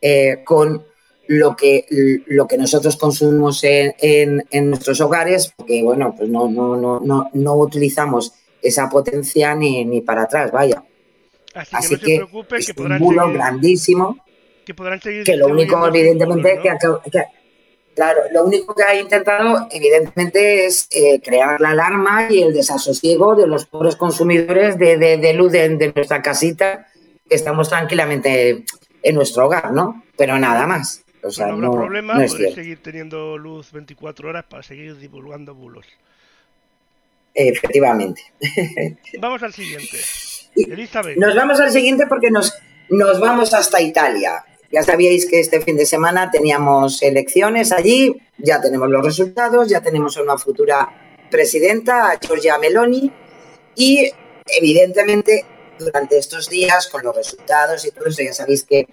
[0.00, 0.84] eh, con
[1.28, 1.86] lo que,
[2.26, 8.32] lo que nosotros consumimos en, nuestros hogares, porque bueno, pues no, no, no, no, utilizamos
[8.60, 10.82] esa potencia ni, ni para atrás, vaya.
[11.54, 14.18] Así, que, no se preocupe, es que un bulo grandísimo.
[14.64, 15.24] Que podrán seguir.
[15.24, 17.24] Que lo único, evidentemente, que,
[17.94, 23.34] Claro, lo único que ha intentado, evidentemente, es eh, crear la alarma y el desasosiego
[23.34, 26.86] de los pobres consumidores de, de, luz de, nuestra casita,
[27.28, 28.64] que estamos tranquilamente
[29.02, 30.04] en nuestro hogar, ¿no?
[30.16, 31.02] Pero nada más.
[31.22, 35.86] O sea, no habrá problema, no seguir teniendo luz 24 horas para seguir divulgando bulos.
[37.34, 38.22] Efectivamente.
[39.20, 39.98] Vamos al siguiente.
[41.16, 42.52] Nos vamos al siguiente porque nos,
[42.88, 44.44] nos vamos hasta Italia.
[44.70, 49.80] Ya sabíais que este fin de semana teníamos elecciones allí, ya tenemos los resultados, ya
[49.80, 50.88] tenemos una futura
[51.30, 53.10] presidenta, a Giorgia Meloni,
[53.76, 54.10] y
[54.46, 55.44] evidentemente
[55.78, 58.88] durante estos días, con los resultados y todo eso, ya sabéis que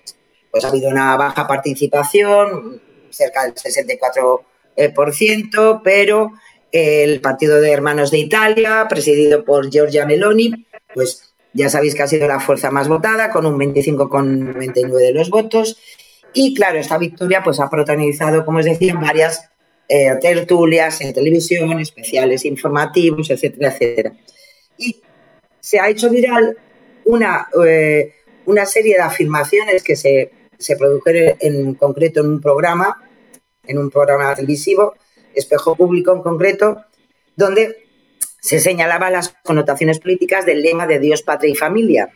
[0.56, 6.32] pues, ha habido una baja participación, cerca del 64%, pero
[6.72, 12.08] el Partido de Hermanos de Italia, presidido por Giorgia Meloni, pues ya sabéis que ha
[12.08, 15.78] sido la fuerza más votada, con un 25,99 de los votos.
[16.32, 19.50] Y claro, esta victoria pues, ha protagonizado, como os decía, varias
[19.90, 24.14] eh, tertulias en televisión, especiales informativos, etcétera, etcétera.
[24.78, 25.02] Y
[25.60, 26.58] se ha hecho viral
[27.04, 28.14] una, eh,
[28.46, 33.02] una serie de afirmaciones que se, se produjeron en concreto en un programa,
[33.64, 34.94] en un programa televisivo,
[35.34, 36.86] Espejo Público en concreto,
[37.36, 37.86] donde
[38.42, 42.10] se señalaban las connotaciones políticas del lema de Dios, patria y familia,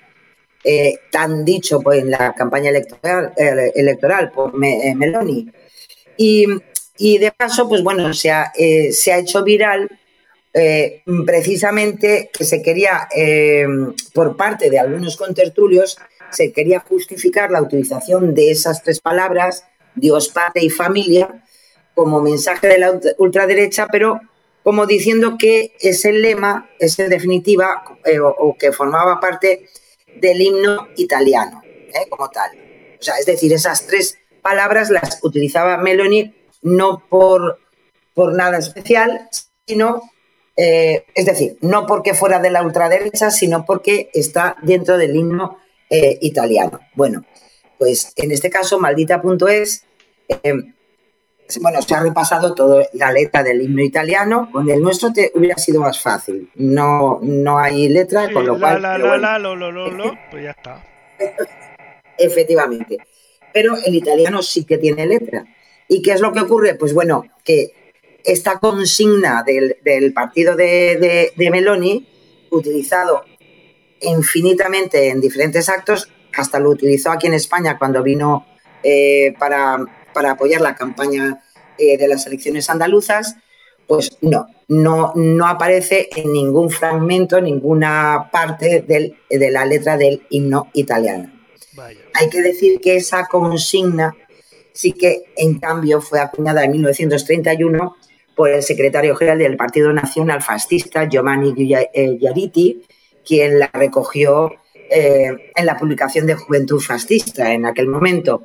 [0.64, 5.52] eh, tan dicho pues, en la campaña electoral, eh, electoral por eh, Meloni.
[6.18, 6.46] Y,
[6.98, 8.52] y, de paso, pues bueno, se ha,
[8.92, 9.90] se ha hecho viral
[11.26, 13.08] precisamente que se quería,
[14.14, 15.98] por parte de algunos contertulios,
[16.32, 19.66] se quería justificar la utilización de esas tres palabras,
[19.96, 21.44] Dios, patria y familia,
[21.94, 24.22] como mensaje de la ultraderecha, pero
[24.64, 29.68] como diciendo que ese lema es en definitiva eh, o, que formaba parte
[30.16, 32.52] del himno italiano, eh, como tal.
[33.00, 37.60] O sea, es decir, esas tres palabras las utilizaba Meloni no por,
[38.14, 39.30] por nada especial,
[39.66, 40.02] sino,
[40.58, 45.58] eh, es decir, no porque fuera de la ultraderecha, sino porque está dentro del himno
[45.90, 46.80] italiano.
[46.96, 47.26] Bueno,
[47.78, 49.86] pues en este caso, maldita.es
[51.62, 55.58] bueno, se ha repasado toda la letra del himno italiano, con el nuestro te hubiera
[55.58, 56.50] sido más fácil.
[56.56, 58.82] No, no hay letra, con lo cual.
[58.82, 60.84] La, la, la, lo, lo, lo, pues ya está.
[62.18, 62.98] Efectivamente.
[63.52, 65.46] Pero el italiano sí que tiene letra.
[65.88, 66.76] ¿Y qué es lo que ocurre?
[66.76, 67.74] Pues bueno, que
[68.24, 72.08] esta consigna del, partido de, Meloni,
[72.52, 73.24] utilizado
[74.02, 78.46] infinitamente en diferentes actos, hasta lo utilizó aquí en España cuando vino
[78.84, 81.42] eh, para para apoyar la campaña
[81.78, 83.36] eh, de las elecciones andaluzas,
[83.88, 90.70] pues no, no, no aparece en ningún fragmento, ninguna parte de la letra del himno
[90.74, 91.32] italiano.
[92.14, 94.16] Hay que decir que esa consigna
[94.74, 97.96] sí que, en cambio, fue acuñada en 1931
[98.36, 102.84] por el secretario general del Partido Nacional Fascista, Giovanni Giariti,
[103.30, 104.52] quien la recogió
[104.90, 108.44] eh, en la publicación de Juventud Fascista en aquel momento.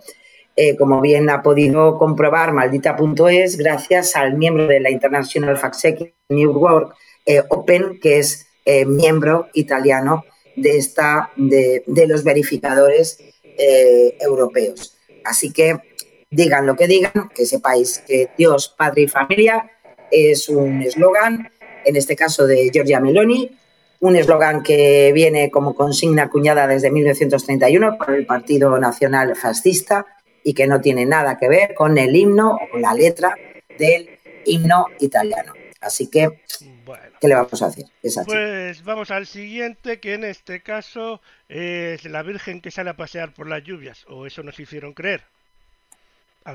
[0.56, 6.14] Eh, como bien ha podido comprobar maldita.es, gracias al miembro de la International Fact Checking
[6.28, 10.24] Network eh, Open, que es eh, miembro italiano
[10.54, 13.18] de, esta, de, los verificadores
[14.20, 14.96] europeos.
[15.24, 15.78] Así que
[16.30, 19.70] digan lo que digan, que sepáis que Dios, Padre y Familia
[20.10, 21.50] es un eslogan,
[21.84, 23.50] en este caso de Giorgia Meloni,
[24.04, 30.04] un eslogan que viene como consigna acuñada desde 1931 por el Partido Nacional Fascista
[30.42, 33.34] y que no tiene nada que ver con el himno o la letra
[33.78, 34.10] del
[34.44, 35.54] himno italiano.
[35.80, 36.42] Así que,
[37.18, 37.86] ¿qué le vamos a hacer?
[38.26, 43.32] Pues vamos al siguiente, que en este caso es la Virgen que sale a pasear
[43.32, 45.22] por las lluvias, o eso nos hicieron creer.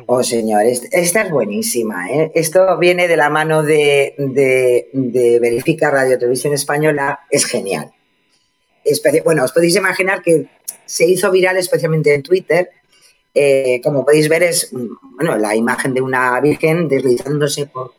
[0.06, 2.12] Oh, señor, esta es buenísima.
[2.12, 2.32] ¿eh?
[2.36, 7.92] Esto viene de la mano de, de, Verifica Radio Televisión Española, es genial.
[9.24, 10.48] bueno, os podéis imaginar que
[10.86, 12.70] se hizo viral especialmente en Twitter
[13.34, 17.94] eh, como podéis ver, es bueno, la imagen de una virgen deslizándose por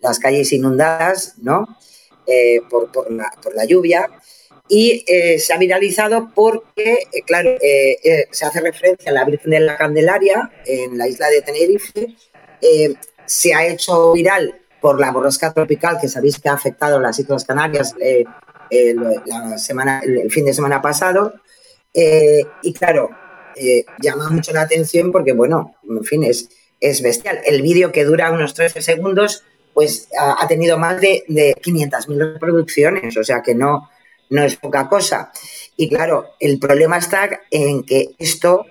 [0.00, 1.78] las calles inundadas, ¿no?
[2.26, 4.10] Eh, por, la, lluvia.
[4.74, 9.76] Y eh, se ha viralizado porque, claro, se hace referencia a la Virgen de la
[9.76, 12.16] Candelaria en la isla de Tenerife.
[13.26, 17.44] se ha hecho viral por la borrasca tropical que sabéis que ha afectado las Islas
[17.44, 21.34] Canarias la semana, el fin de semana pasado.
[21.92, 23.10] y claro,
[23.56, 26.48] eh, llama mucho la atención porque, bueno, en fin, es,
[26.80, 27.40] es bestial.
[27.44, 29.44] El vídeo que dura unos 13 segundos,
[29.74, 33.88] pues ha, tenido más de, de 500.000 reproducciones, o sea que no,
[34.32, 35.30] no es poca cosa.
[35.76, 38.64] Y claro, el problema está en que esto,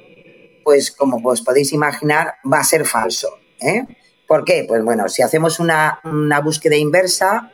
[0.63, 3.37] pues como os podéis imaginar, va a ser falso.
[3.61, 3.85] ¿eh?
[4.27, 4.65] ¿Por qué?
[4.67, 6.01] Pues bueno, si hacemos una,
[6.43, 7.51] búsqueda inversa,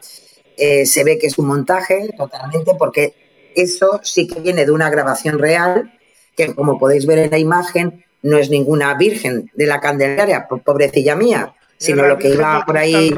[0.56, 3.14] eh, se ve que es un montaje totalmente, porque
[3.56, 5.94] eso sí que viene de una grabación real
[6.36, 11.16] que como podéis ver en la imagen, no es ninguna virgen de la Candelaria, pobrecilla
[11.16, 13.14] mía, sino lo que iba por ahí.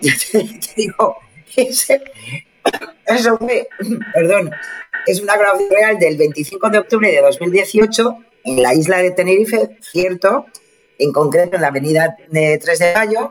[0.76, 1.16] digo,
[3.06, 3.68] eso fue,
[4.14, 4.50] perdón,
[5.06, 9.76] es una grabación real del 25 de octubre de 2018 en la isla de Tenerife,
[9.80, 10.46] cierto,
[10.98, 13.30] en concreto en la avenida de 3 de Mayo,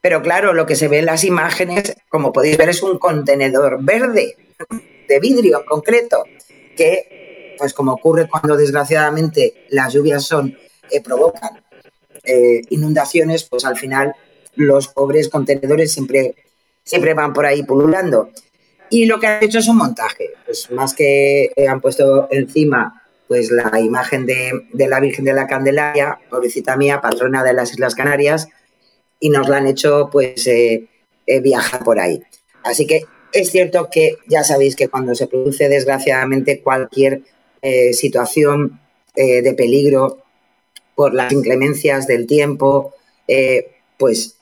[0.00, 3.82] Pero claro, lo que se ve en las imágenes, como podéis ver, es un contenedor
[3.82, 4.36] verde,
[5.08, 6.22] de vidrio en concreto,
[6.76, 10.56] que, pues como ocurre cuando desgraciadamente las lluvias son,
[10.90, 11.64] eh, provocan
[12.22, 14.14] eh, inundaciones, pues al final
[14.54, 16.34] los pobres contenedores siempre,
[16.84, 18.30] siempre van por ahí pululando.
[18.90, 23.50] Y lo que han hecho es un montaje, pues más que han puesto encima pues
[23.50, 28.48] la imagen de, la Virgen de la Candelaria, pobrecita mía, patrona de las Islas Canarias,
[29.20, 30.88] y nos la han hecho pues eh,
[31.26, 32.22] eh, viajar por ahí.
[32.64, 37.20] Así que es cierto que ya sabéis que cuando se produce desgraciadamente cualquier
[37.62, 38.80] eh, situación
[39.14, 40.22] de peligro
[40.94, 42.94] por las inclemencias del tiempo,
[43.96, 44.36] pues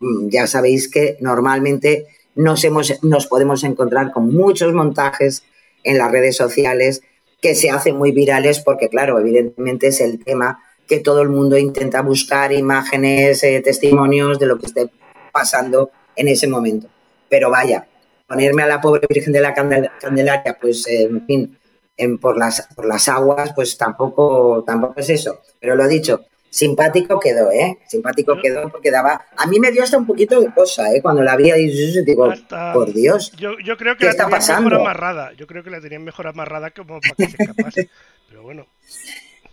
[0.00, 5.44] ya sabéis que normalmente nos, hemos, nos podemos encontrar con muchos montajes
[5.84, 7.02] en las redes sociales
[7.40, 11.58] que se hacen muy virales porque, claro, evidentemente es el tema que todo el mundo
[11.58, 14.90] intenta buscar imágenes, eh, testimonios de lo que esté
[15.32, 16.88] pasando en ese momento.
[17.28, 17.88] Pero vaya,
[18.26, 21.58] ponerme a la pobre Virgen de la Candelaria, pues, en fin,
[21.96, 25.40] en, por, las, por las aguas, pues tampoco, tampoco es eso.
[25.60, 27.78] Pero lo dicho, simpático quedó, ¿eh?
[27.86, 29.24] Simpático quedó porque daba...
[29.36, 31.00] A mí me dio hasta un poquito de cosa, ¿eh?
[31.00, 31.68] Cuando la vi ahí,
[32.04, 32.30] digo,
[32.74, 35.32] por Dios, yo, yo creo que la tenían mejor amarrada.
[35.32, 37.88] Yo creo que la tenían mejor amarrada como para que se escapase.
[38.28, 38.66] Pero bueno.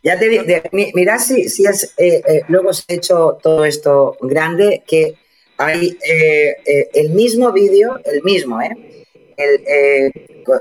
[0.03, 0.43] Ya te digo,
[0.93, 1.93] mira si, si es...
[1.97, 5.15] Eh, eh, luego se ha hecho todo esto grande, que
[5.57, 8.98] hay eh, el mismo vídeo, el mismo, ¿eh?
[9.39, 10.11] El,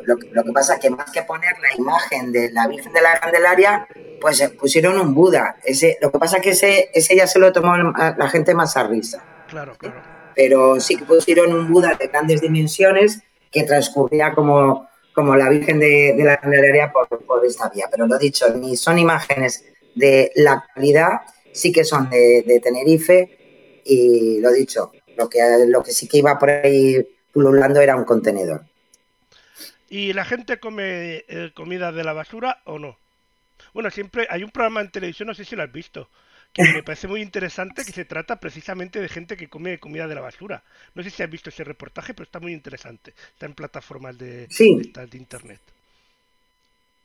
[0.06, 3.18] lo, que pasa es que más que poner la imagen de la Virgen de la
[3.18, 3.88] Candelaria,
[4.20, 5.56] pues pusieron un Buda.
[5.64, 8.76] Ese, lo que pasa es que ese, ese ya se lo tomó la gente más
[8.76, 9.24] a risa.
[9.48, 10.00] Claro, claro.
[10.36, 13.20] Pero sí que pusieron un Buda de grandes dimensiones
[13.50, 17.86] que transcurría como, como la Virgen de, la Candelaria por, por, esta vía.
[17.90, 19.64] Pero lo dicho, ni son imágenes
[19.96, 21.22] de la actualidad,
[21.52, 26.38] sí que son de, Tenerife y lo dicho, lo que, lo que sí que iba
[26.38, 28.67] por ahí pululando era un contenedor.
[29.88, 32.96] ¿Y la gente come eh, comida de la basura o no?
[33.72, 36.08] Bueno, siempre hay un programa en televisión, no sé si lo has visto,
[36.52, 40.14] que me parece muy interesante, que se trata precisamente de gente que come comida de
[40.14, 40.62] la basura.
[40.94, 43.14] No sé si has visto ese reportaje, pero está muy interesante.
[43.32, 45.60] Está en plataformas de, de, internet.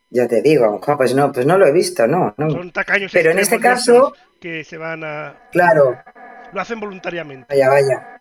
[0.09, 2.33] Ya te digo, pues no, pues no lo he visto, no.
[2.37, 2.49] no.
[2.49, 3.11] Son tacaños.
[3.11, 4.13] Pero en este caso.
[4.39, 5.49] Que se van a.
[5.51, 5.97] Claro.
[6.51, 7.47] Lo hacen voluntariamente.
[7.49, 8.19] Vaya, vaya.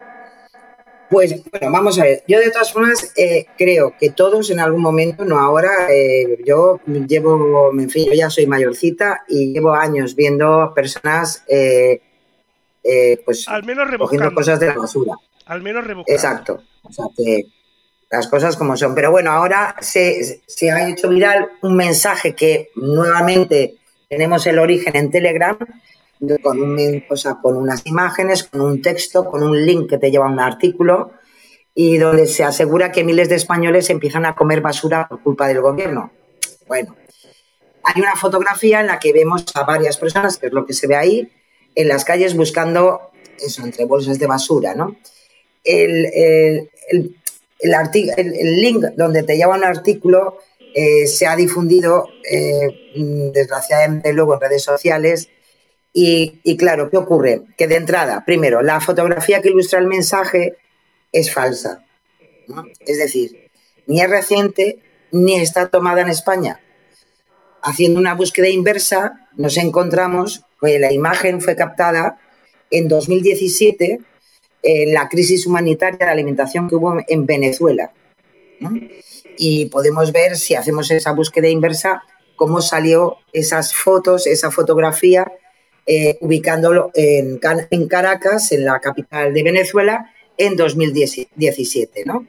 [1.13, 2.25] Pues bueno, vamos a ver.
[2.27, 6.81] Yo de todas formas eh, creo que todos en algún momento, no ahora, eh, yo
[6.87, 12.01] llevo, en fin, yo ya soy mayorcita y llevo años viendo personas, eh,
[13.27, 15.13] pues, Al menos cogiendo cosas de la basura.
[15.45, 16.17] Al menos rebuscando.
[16.17, 16.63] Exacto.
[16.83, 17.43] O sea que
[18.11, 18.95] las cosas como son.
[18.95, 23.75] Pero bueno, ahora se, se ha hecho viral un mensaje que nuevamente
[24.09, 25.59] tenemos el origen en Telegram
[26.43, 27.05] con, un,
[27.43, 31.12] con unas imágenes, con un texto, con un link que te lleva a un artículo
[31.75, 35.61] y donde se asegura que miles de españoles empiezan a comer basura por culpa del
[35.61, 36.12] gobierno.
[36.68, 36.95] Bueno,
[37.83, 40.87] hay una fotografía en la que vemos a varias personas, que es lo que se
[40.87, 41.33] ve ahí,
[41.75, 43.11] en las calles buscando
[43.41, 44.97] eso, entre bolsas de basura, ¿no?
[45.64, 46.70] El, el,
[47.61, 50.39] el, link donde te lleva un artículo
[50.75, 55.29] eh, se ha difundido, eh, desgraciadamente, luego en redes sociales
[55.93, 57.43] y, claro, ¿qué ocurre?
[57.57, 60.57] Que de entrada, primero, la fotografía que ilustra el mensaje
[61.12, 61.84] es falsa.
[62.80, 63.51] Es decir,
[63.86, 64.78] ni es reciente
[65.11, 66.61] ni está tomada en España.
[67.62, 72.18] Haciendo una búsqueda inversa, nos encontramos que la imagen fue captada
[72.70, 74.01] en 2017
[74.62, 77.93] en la crisis humanitaria de alimentación que hubo en Venezuela.
[79.36, 82.03] Y podemos ver, si hacemos esa búsqueda inversa,
[82.36, 85.30] cómo salió esas fotos, esa fotografía
[85.87, 87.39] eh, ubicándolo en,
[87.89, 92.05] Caracas, en la capital de Venezuela, en 2017.
[92.07, 92.26] ¿no?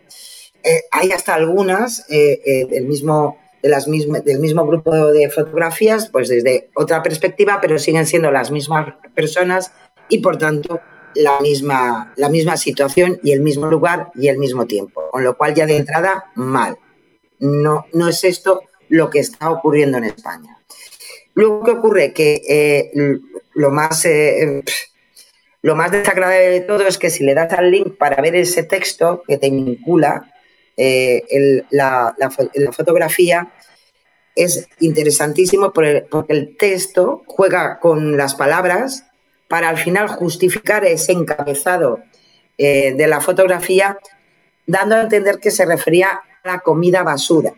[0.64, 6.30] Eh, hay hasta algunas eh, del, mismo, de las del mismo grupo de fotografías, pues
[6.30, 9.72] desde otra perspectiva, pero siguen siendo las mismas personas
[10.10, 10.82] y por tanto
[11.16, 15.04] la misma, la misma situación y el mismo lugar y el mismo tiempo.
[15.12, 16.78] Con lo cual ya de entrada, mal.
[17.40, 20.58] No, no es esto lo que está ocurriendo en España.
[21.36, 22.14] Luego, ¿qué ocurre?
[22.14, 22.92] Que
[23.54, 24.64] lo más, eh,
[25.62, 28.64] lo más desagradable de todo es que si le das al link para ver ese
[28.64, 30.32] texto que te vincula
[30.78, 32.16] eh, la,
[32.72, 33.52] fotografía,
[34.36, 39.06] es interesantísimo porque el texto juega con las palabras
[39.48, 42.00] para al final justificar ese encabezado
[42.58, 44.00] eh, de la fotografía,
[44.66, 47.54] dando a entender que se refería a la comida basura,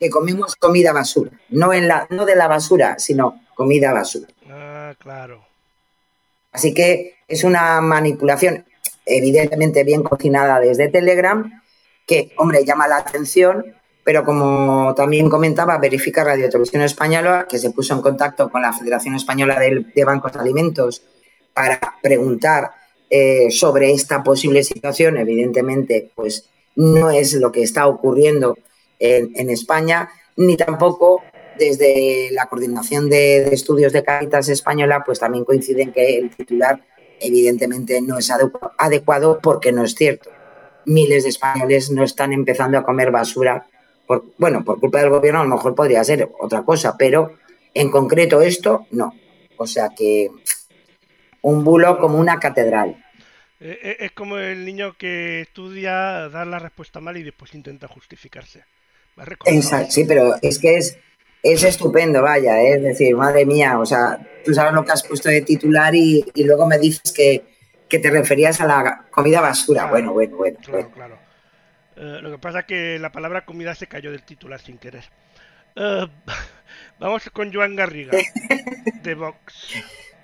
[0.00, 4.28] que comimos comida basura, no, en la, no de la basura, sino comida basura.
[4.48, 5.44] Ah, claro.
[6.52, 8.64] Así que es una manipulación
[9.04, 11.62] evidentemente bien cocinada desde Telegram,
[12.06, 17.70] que, hombre, llama la atención, pero como también comentaba, verifica Radio Televisión Española, que se
[17.70, 21.02] puso en contacto con la Federación Española de, Bancos de Alimentos
[21.52, 22.70] para preguntar
[23.10, 28.56] eh, sobre esta posible situación, evidentemente, pues no es lo que está ocurriendo
[29.00, 31.22] en, España, ni tampoco
[31.58, 36.82] desde la coordinación de, estudios de Caritas Española, pues también coinciden que el titular
[37.20, 38.30] evidentemente no es
[38.78, 40.30] adecuado porque no es cierto.
[40.86, 43.66] Miles de españoles no están empezando a comer basura.
[44.06, 47.34] Por, bueno, por culpa del gobierno a lo mejor podría ser otra cosa, pero
[47.74, 49.14] en concreto esto no.
[49.56, 50.30] O sea que
[51.42, 52.96] un bulo como una catedral.
[53.60, 57.88] Eh, eh, es como el niño que estudia, dar la respuesta mal y después intenta
[57.88, 58.64] justificarse.
[59.46, 60.98] Exacto, sí, pero es que es,
[61.42, 62.74] es estupendo, vaya, ¿eh?
[62.76, 66.24] es decir, madre mía, o sea, tú sabes lo que has puesto de titular y,
[66.36, 67.44] luego me dices que,
[67.88, 69.86] te referías a la comida basura.
[69.86, 70.58] bueno, bueno, bueno.
[70.62, 71.18] Claro, claro.
[71.96, 75.04] Eh, lo que pasa es que la palabra comida se cayó del titular sin querer.
[75.74, 76.06] Eh,
[77.00, 78.16] vamos con Joan Garriga,
[79.02, 79.74] de Vox.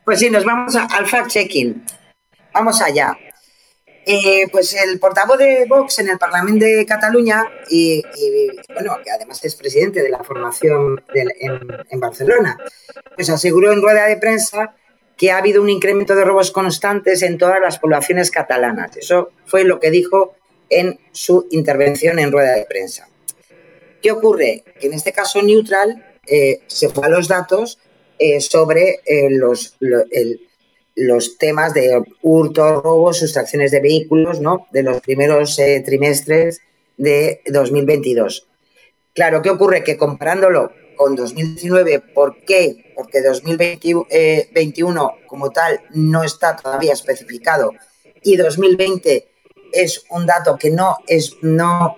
[0.04, 1.84] Pues sí, nos vamos al fact-checking.
[2.54, 3.16] Vamos allá.
[4.08, 8.04] Eh, pues el portavoz de Vox en el Parlamento de Cataluña, y,
[8.72, 12.56] bueno, que además es presidente de la formación en, Barcelona,
[13.16, 14.76] pues aseguró en rueda de prensa
[15.16, 18.96] que ha habido un incremento de robos constantes en todas las poblaciones catalanas.
[18.96, 20.36] Eso fue lo que dijo
[20.70, 23.08] en su intervención en rueda de prensa.
[24.00, 24.62] ¿Qué ocurre?
[24.78, 27.80] Que en este caso Neutral eh, se fue a los datos
[28.20, 29.00] eh, sobre
[29.30, 30.46] los, el,
[30.96, 34.66] los temas de hurto, robos, sustracciones de vehículos, ¿no?
[34.72, 36.60] De los primeros eh, trimestres
[36.96, 38.48] de 2022.
[39.14, 39.84] Claro, ¿qué ocurre?
[39.84, 42.92] Que comparándolo con 2019, ¿por qué?
[42.96, 47.72] Porque 2021 eh, como tal no está todavía especificado
[48.22, 49.28] y 2020
[49.72, 51.96] es un dato que no es no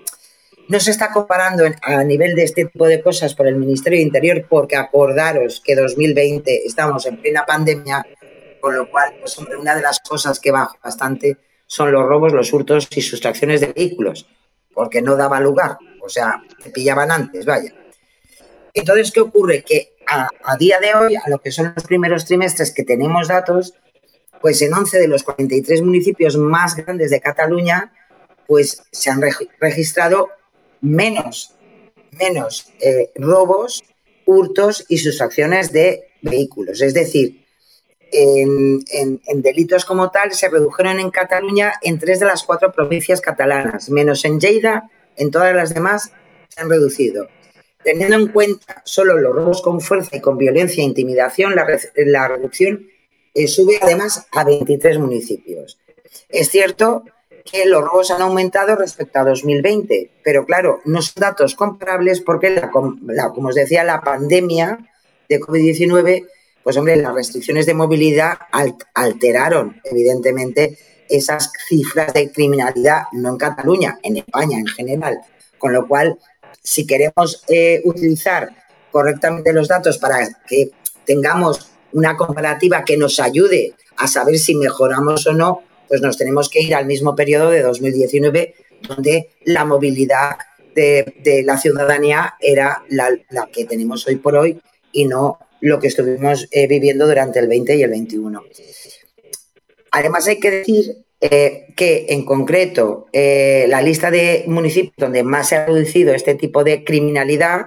[0.69, 4.03] no se está comparando a nivel de este tipo de cosas por el Ministerio de
[4.03, 8.05] Interior porque acordaros que 2020 estamos en plena pandemia
[8.61, 12.33] con lo cual, pues hombre, una de las cosas que baja bastante son los robos,
[12.33, 14.27] los hurtos y sustracciones de vehículos,
[14.75, 17.75] porque no daba lugar, o sea, te pillaban antes, vaya.
[18.73, 19.63] Entonces, ¿qué ocurre?
[19.63, 23.75] Que a, día de hoy, a lo que son los primeros trimestres que tenemos datos,
[24.41, 27.93] pues en 11 de los 43 municipios más grandes de Cataluña,
[28.47, 29.21] pues se han
[29.61, 30.31] registrado
[30.81, 31.55] menos,
[32.13, 33.83] menos eh, robos,
[34.25, 36.81] hurtos y sustracciones de vehículos.
[36.81, 37.45] Es decir,
[38.13, 43.91] en, delitos como tal se redujeron en Cataluña en tres de las cuatro provincias catalanas,
[43.91, 46.13] menos en Lleida, en todas las demás
[46.49, 47.29] se han reducido.
[47.83, 52.89] Teniendo en cuenta solo los robos con fuerza y con violencia e intimidación, la, reducción
[53.35, 55.79] eh, sube además a 23 municipios.
[56.29, 57.05] Es cierto
[57.45, 62.61] que los robos han aumentado respecto a 2020, pero claro, no son datos comparables porque,
[62.73, 64.79] como os decía, la pandemia
[65.29, 66.27] de COVID-19
[66.69, 68.37] pues hombre, las restricciones de movilidad
[68.93, 70.77] alteraron evidentemente
[71.09, 75.17] esas cifras de criminalidad, no en Cataluña, en España en general.
[75.57, 76.19] Con lo cual,
[76.63, 78.51] si queremos eh, utilizar
[78.93, 80.73] correctamente los datos para que
[81.07, 86.51] tengamos una comparativa que nos ayude a saber si mejoramos o no, pues nos tenemos
[86.51, 88.55] que ir al mismo periodo de 2019,
[88.87, 90.37] donde la movilidad
[90.75, 94.61] de, la ciudadanía era la, la, que tenemos hoy por hoy
[94.93, 98.43] y no lo que estuvimos eh, viviendo durante el 20 y el 21.
[99.91, 105.49] Además, hay que decir eh, que, en concreto, eh, la lista de municipios donde más
[105.49, 107.67] se ha reducido este tipo de criminalidad,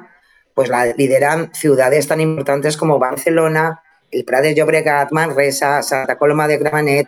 [0.53, 3.81] pues la lideran ciudades tan importantes como Barcelona,
[4.11, 7.07] el Prat de Llobregat, Manresa, Santa Coloma de Gramenet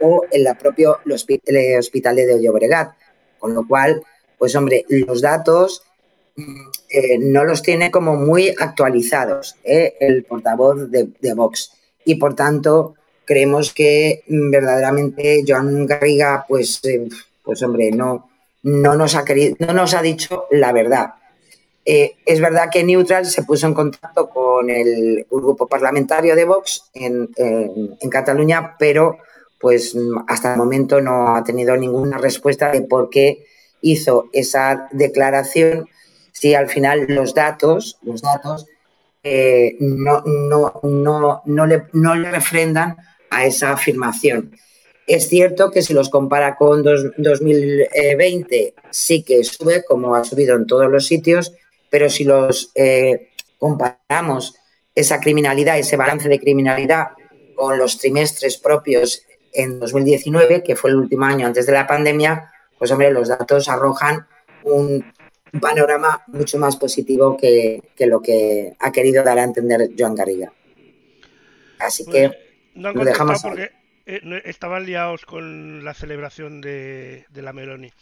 [0.00, 2.92] o el propio Hospital de Llobregat.
[3.38, 4.02] Con lo cual,
[4.38, 5.82] pues hombre, los datos
[6.34, 11.72] eh, no los tiene como muy actualizados eh, el portavoz de, Vox.
[12.04, 17.08] Y por tanto, creemos que mm, verdaderamente Joan Garriga, pues, eh,
[17.42, 18.30] pues hombre, no,
[18.62, 21.14] no, nos ha querido, no nos ha dicho la verdad.
[21.84, 27.28] es verdad que Neutral se puso en contacto con el grupo parlamentario de Vox en,
[27.36, 29.18] en Cataluña, pero
[29.60, 29.96] pues
[30.28, 33.46] hasta el momento no ha tenido ninguna respuesta de por qué
[33.80, 35.88] hizo esa declaración
[36.42, 38.66] si al final los datos, los datos
[39.22, 42.96] eh, no, no, no, no, le, no le refrendan
[43.30, 44.50] a esa afirmación.
[45.06, 50.66] Es cierto que si los compara con 2020, sí que sube, como ha subido en
[50.66, 51.52] todos los sitios,
[51.88, 54.56] pero si los eh, comparamos
[54.96, 57.10] esa criminalidad, ese balance de criminalidad
[57.54, 59.22] con los trimestres propios
[59.52, 63.68] en 2019, que fue el último año antes de la pandemia, pues hombre, los datos
[63.68, 64.26] arrojan
[64.64, 65.04] un
[65.60, 70.52] panorama mucho más positivo que, lo que ha querido dar a entender Joan Garriga.
[71.78, 72.38] Así que pues,
[72.74, 73.70] no lo dejamos porque
[74.06, 77.92] eh, estaban liados con la celebración de, la Meloni.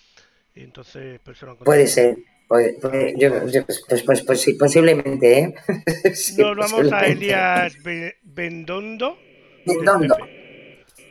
[0.54, 2.16] Y entonces, pues, Puede ser.
[2.48, 5.54] Pues, pues, pues, sí, posiblemente, ¿eh?
[6.38, 7.76] Nos vamos a Elias
[8.22, 9.16] Bendondo.
[9.64, 10.16] Bendondo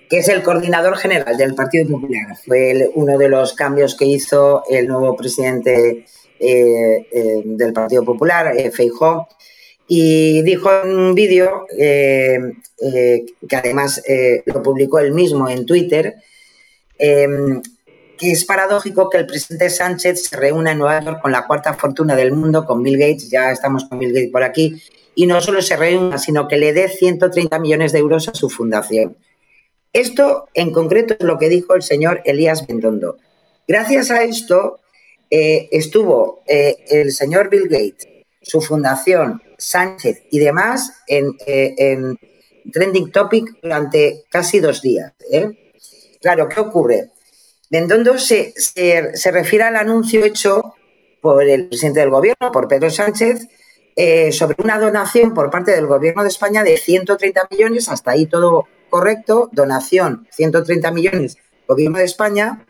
[0.10, 2.36] que es el coordinador general del Partido Popular.
[2.44, 6.06] Fue uno de los cambios que hizo el nuevo presidente
[6.40, 9.28] eh, eh, del Partido Popular, eh, Feijó,
[9.88, 14.04] y dijo en un vídeo, que además
[14.46, 16.16] lo publicó él mismo en Twitter,
[16.98, 17.64] que
[18.20, 22.16] es paradójico que el presidente Sánchez se reúna en Nueva York con la cuarta fortuna
[22.16, 24.80] del mundo, con Bill Gates, ya estamos con Bill Gates por aquí,
[25.16, 28.48] y no solo se reúna, sino que le dé 130 millones de euros a su
[28.50, 29.18] fundación.
[29.92, 33.18] Esto en concreto es lo que dijo el señor Elías Bendondo.
[33.68, 34.80] Gracias a esto
[35.30, 38.07] eh, estuvo eh, el señor Bill Gates,
[38.41, 41.97] su fundación, Sánchez y demás en, eh,
[42.71, 45.13] Trending Topic durante casi dos días.
[46.21, 47.11] Claro, ¿qué ocurre?
[47.69, 50.75] Bendondo se, se, refiere al anuncio hecho
[51.21, 53.47] por el presidente del gobierno, por Pedro Sánchez,
[54.32, 58.65] sobre una donación por parte del gobierno de España de 130 millones, hasta ahí todo
[58.89, 61.38] correcto, donación 130 millones,
[61.69, 62.65] Gobierno de España,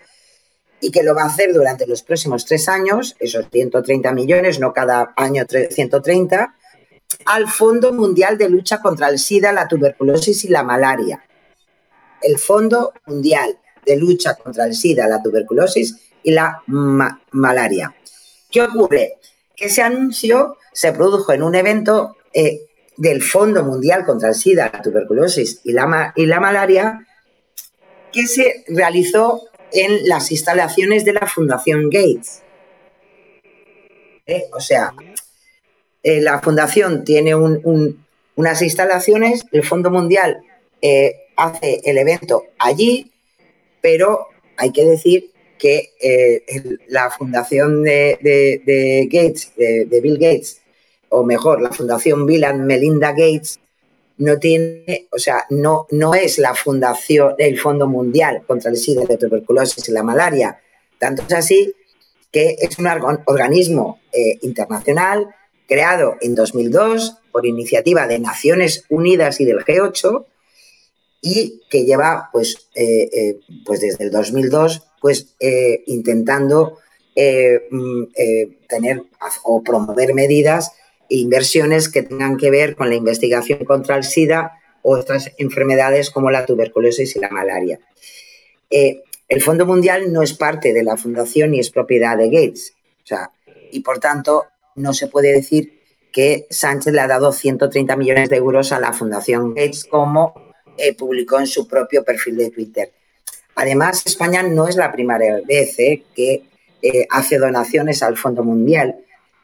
[0.82, 4.74] y que lo va a hacer durante los próximos tres años, esos 130 millones, no
[4.74, 6.56] cada año 130,
[7.26, 11.24] al Fondo Mundial de Lucha contra el SIDA, la tuberculosis y la malaria.
[12.22, 16.64] El Fondo Mundial de Lucha contra el SIDA, la tuberculosis y la
[17.32, 17.96] malaria.
[18.50, 19.18] ¿Qué ocurre?
[19.56, 22.62] Que ese anuncio se produjo en un evento eh,
[22.98, 27.06] del Fondo Mundial contra el SIDA, la tuberculosis y la, y la malaria,
[28.12, 32.42] que se realizó en las instalaciones de la Fundación Gates.
[34.26, 34.46] ¿Eh?
[34.54, 34.94] O sea,
[36.04, 40.42] eh, la Fundación tiene unas instalaciones, el Fondo Mundial
[40.82, 43.12] eh, hace el evento allí,
[43.82, 45.90] pero hay que decir que
[46.88, 50.62] la Fundación de, Gates, de Bill Gates,
[51.10, 53.60] o mejor, la Fundación Bill and Melinda Gates
[54.20, 59.06] no tiene, o sea, no, no es la fundación del Fondo Mundial contra el SIDA,
[59.08, 60.60] la tuberculosis y la malaria.
[61.00, 61.74] Tanto es así
[62.32, 65.34] que es un organismo eh, internacional
[65.68, 70.26] creado en 2002 por iniciativa de Naciones Unidas y del G8
[71.22, 75.36] y que lleva, pues, eh, eh, pues desde el 2002, pues
[75.86, 76.78] intentando
[77.16, 78.04] mm,
[78.68, 79.04] tener
[79.44, 80.74] o promover medidas
[81.18, 86.32] inversiones que tengan que ver con la investigación contra el SIDA o otras enfermedades como
[86.32, 87.80] la tuberculosis y la malaria.
[88.70, 92.74] Eh, el Fondo Mundial no es parte de la fundación ni es propiedad de Gates.
[93.03, 93.32] O sea,
[93.72, 94.45] y por tanto,
[94.76, 95.80] no se puede decir
[96.12, 100.34] que Sánchez le ha dado 130 millones de euros a la Fundación Gates, como
[100.78, 102.91] eh, publicó en su propio perfil de Twitter.
[103.55, 106.43] Además, España no es la primera vez eh, que
[107.10, 108.95] hace donaciones al Fondo Mundial.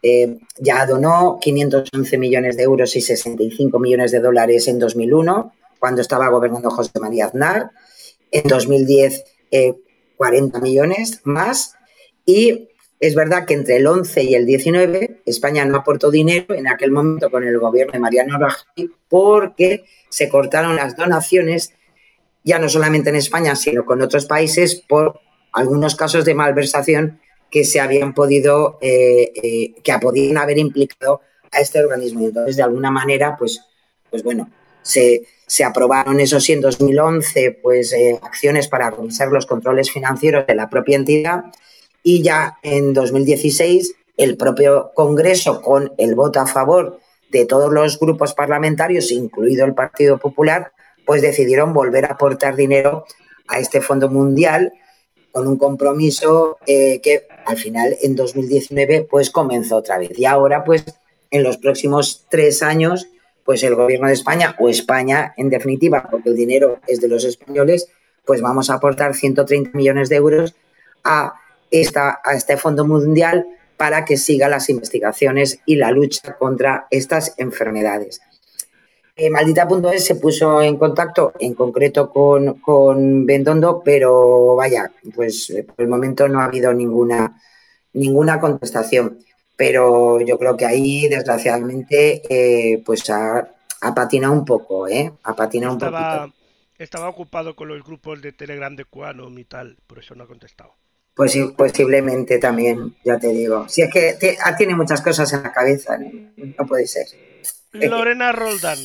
[0.07, 6.01] Eh, ya donó 511 millones de euros y 65 millones de dólares en 2001, cuando
[6.01, 7.71] estaba gobernando José María Aznar.
[8.29, 9.23] En 2010,
[10.15, 11.73] 40 eh, millones más.
[12.23, 16.67] Y es verdad que entre el 11 y el 19 España no aportó dinero en
[16.67, 21.73] aquel momento con el gobierno de Mariano Rajoy porque se cortaron las donaciones,
[22.43, 25.19] ya no solamente en España, sino con otros países por
[25.51, 27.21] algunos casos de malversación
[27.55, 31.21] que se habían podido, eh, eh, que podían haber implicado
[31.53, 32.19] a este organismo.
[32.19, 33.61] Y entonces, de alguna manera, pues,
[34.09, 34.49] pues bueno,
[34.81, 35.25] se,
[35.65, 40.69] aprobaron eso sí en 2011, pues eh, acciones para revisar los controles financieros de la
[40.69, 41.45] propia entidad
[42.03, 46.99] y ya en 2016 el propio Congreso, con el voto a favor
[47.31, 50.73] de todos los grupos parlamentarios, incluido el Partido Popular,
[51.05, 53.05] pues decidieron volver a aportar dinero
[53.47, 54.73] a este Fondo Mundial
[55.35, 60.17] con un compromiso eh, que al final en 2019 pues comenzó otra vez.
[60.17, 60.85] Y ahora pues
[61.29, 63.09] en los próximos tres años
[63.43, 67.25] pues el gobierno de España o España en definitiva, porque el dinero es de los
[67.25, 67.89] españoles,
[68.23, 70.55] pues vamos a aportar 130 millones de euros
[71.03, 71.33] a,
[71.69, 77.33] esta, a este Fondo Mundial para que siga las investigaciones y la lucha contra estas
[77.37, 78.21] enfermedades.
[79.17, 85.63] Eh, Maldita.es se puso en contacto en concreto con, con Bendondo, pero vaya, pues eh,
[85.63, 87.41] por el momento no ha habido ninguna,
[87.93, 89.19] ninguna contestación.
[89.55, 93.47] Pero yo creo que ahí, desgraciadamente, eh, pues ha,
[93.81, 95.13] ha patinado un poco, ¿eh?
[95.23, 96.33] Ha patinado un poquito.
[96.77, 100.27] Estaba ocupado con los grupos de Telegram de Quanum y tal, por eso no ha
[100.27, 100.73] contestado.
[101.15, 103.69] Pues sí, posiblemente también, ya te digo.
[103.69, 107.07] Si es que ah, tiene muchas cosas en la cabeza, no, puede ser.
[107.81, 108.77] Lorena Roldán,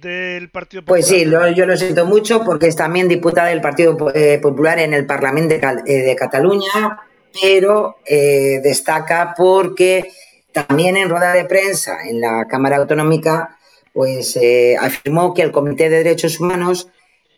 [0.00, 1.00] del Partido Popular.
[1.00, 1.24] Pues sí,
[1.54, 5.54] yo lo siento mucho porque es también diputada del Partido eh, Popular en el Parlamento
[5.54, 7.00] de, eh, Cataluña,
[7.40, 10.10] pero eh, destaca porque
[10.52, 13.56] también en rueda de prensa en la Cámara Autonómica,
[13.92, 14.38] pues
[14.80, 16.88] afirmó que el Comité de Derechos Humanos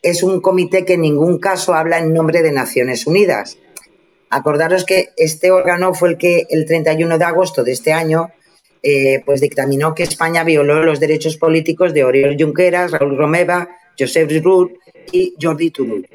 [0.02, 3.58] es un comité que en ningún caso habla en nombre de Naciones Unidas.
[4.30, 8.30] Acordaros que este órgano fue el que el 31 de agosto de este año
[8.82, 13.68] eh, pues dictaminó que España violó los derechos políticos de Oriol Junqueras, Raúl Romeva,
[13.98, 14.78] Josep Rull
[15.12, 16.06] y Jordi Turull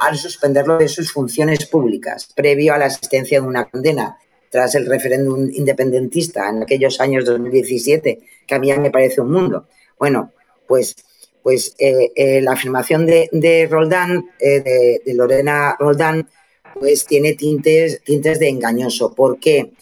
[0.00, 4.16] al suspenderlo de sus funciones públicas, previo a la asistencia de una condena
[4.48, 9.68] tras el referéndum independentista en aquellos años 2017, que a mí me parece un mundo.
[9.98, 10.32] Bueno,
[10.66, 10.96] pues
[11.42, 16.28] pues eh, eh, la afirmación de, Roldán, de, Lorena Roldán,
[16.78, 19.14] pues tiene tintes, tintes de engañoso.
[19.14, 19.72] ¿Por qué?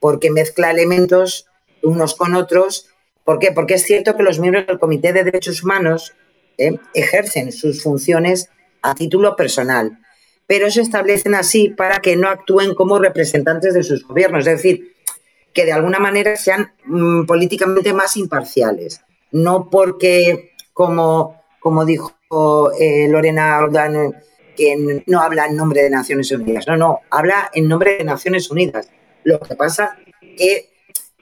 [0.00, 1.46] Porque mezcla elementos
[1.84, 2.88] unos con otros.
[3.24, 3.52] ¿Por qué?
[3.52, 6.14] Porque es cierto que los miembros del Comité de Derechos Humanos
[6.56, 8.48] ejercen sus funciones
[8.82, 9.98] a título personal,
[10.46, 14.94] pero se establecen así para que no actúen como representantes de sus gobiernos, es decir,
[15.52, 19.00] que de alguna manera sean mm, políticamente más imparciales,
[19.32, 22.14] no porque como, como dijo
[22.78, 24.14] eh, Lorena Ordán,
[24.56, 26.66] que no habla en nombre de Naciones Unidas.
[26.66, 28.90] No, no, habla en nombre de Naciones Unidas.
[29.22, 30.70] Lo que pasa que,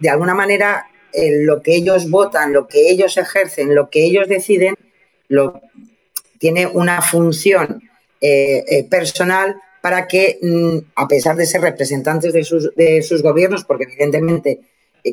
[0.02, 4.28] de alguna manera, eh, lo que ellos votan, lo que ellos ejercen, lo que ellos
[4.28, 4.74] deciden,
[6.38, 7.82] tiene una función
[8.20, 13.64] eh, personal para que, mm, a pesar de ser representantes de sus, de sus gobiernos,
[13.64, 14.60] porque evidentemente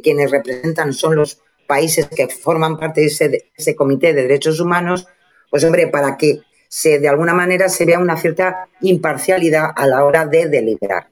[0.03, 5.07] quienes representan son los países que forman parte de ese, comité de derechos humanos,
[5.51, 10.03] pues hombre, para que se de alguna manera se vea una cierta imparcialidad a la
[10.03, 11.09] hora de deliberar.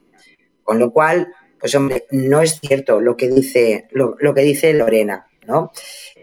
[0.64, 5.26] Con lo cual, pues hombre, no es cierto lo que dice, lo, que dice Lorena.
[5.46, 5.72] ¿no?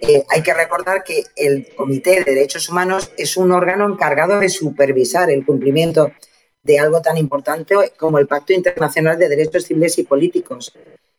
[0.02, 4.50] Eh, hay que recordar que el Comité de Derechos Humanos es un órgano encargado de
[4.50, 6.12] supervisar el cumplimiento
[6.62, 10.74] de algo tan importante como el Pacto Internacional de Derechos Civiles y Políticos,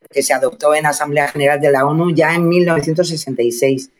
[0.09, 3.91] que se adoptó en Asamblea General de la ONU ya en 1966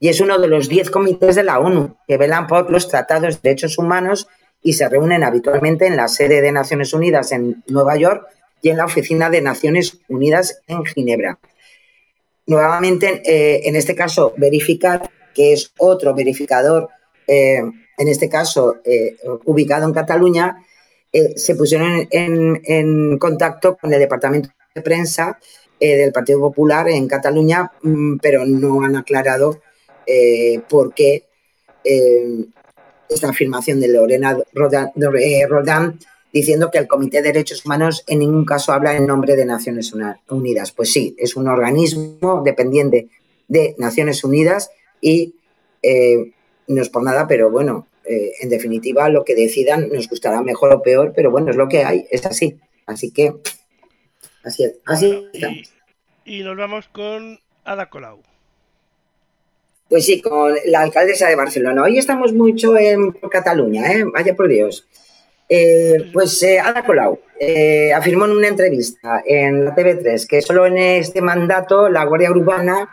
[0.00, 3.34] y es uno de los diez comités de la ONU que velan por los tratados
[3.34, 4.28] de derechos humanos
[4.62, 8.26] y se reúnen habitualmente en la sede de Naciones Unidas en Nueva York
[8.62, 11.38] y en la oficina de Naciones Unidas en Ginebra.
[12.46, 16.88] Nuevamente, eh, en este caso, verificar que es otro verificador,
[17.26, 17.60] eh,
[17.98, 20.64] en este caso eh, ubicado en Cataluña,
[21.36, 24.50] se pusieron en contacto con el Departamento
[24.82, 25.38] prensa
[25.80, 29.60] eh, del Partido Popular en Cataluña, mm, pero no han aclarado
[30.68, 31.24] por qué
[33.10, 35.98] esta afirmación de Lorena Roldán,
[36.32, 39.94] diciendo que el Comité de Derechos Humanos en ningún caso habla en nombre de Naciones
[40.28, 40.72] Unidas.
[40.72, 43.08] Pues sí, es un organismo dependiente
[43.48, 44.70] de Naciones Unidas
[45.00, 45.34] y
[46.66, 50.82] no es por nada, pero bueno, en definitiva lo que decidan nos gustará mejor o
[50.82, 52.58] peor, pero bueno, es lo que hay, es así.
[52.86, 53.34] Así que
[54.48, 55.28] Así es, así
[56.24, 58.22] y, nos vamos con Ada Colau.
[59.88, 61.82] Pues sí, con la alcaldesa de Barcelona.
[61.82, 64.04] Hoy estamos mucho en Cataluña, ¿eh?
[64.04, 64.86] Vaya por Dios.
[65.48, 70.66] Eh, pues eh, Ada Colau eh, afirmó en una entrevista en la TV3 que solo
[70.66, 72.90] en este mandato la Guardia Urbana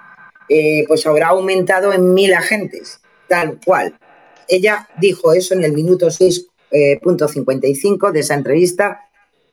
[0.88, 3.98] pues habrá aumentado en mil agentes, tal cual.
[4.48, 9.10] Ella dijo eso en el minuto 6.55 de esa entrevista,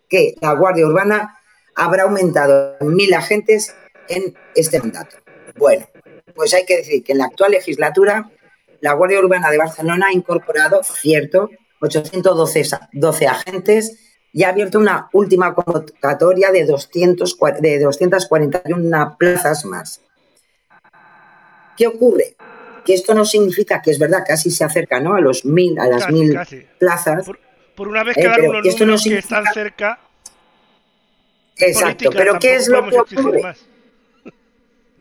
[0.06, 1.38] que la Guardia Urbana
[1.74, 3.74] habrá aumentado en mil agentes
[4.08, 5.16] en este mandato.
[5.56, 5.88] Bueno,
[6.34, 8.30] pues hay que decir que en la actual legislatura
[8.82, 11.48] la Guardia Urbana de Barcelona ha incorporado, cierto,
[11.82, 13.98] 812 agentes
[14.32, 20.00] y ha abierto una última convocatoria de, 200, de 241 plazas más.
[21.76, 22.36] ¿Qué ocurre?
[22.84, 25.14] Que esto no significa que es verdad, casi se acerca ¿no?
[25.14, 26.38] a los mil, a las mil
[26.78, 27.26] plazas.
[27.76, 29.98] Por, una vez que eh, unos esto no que están cerca,
[31.56, 33.54] Exacto, pero ¿qué es lo que ocurre?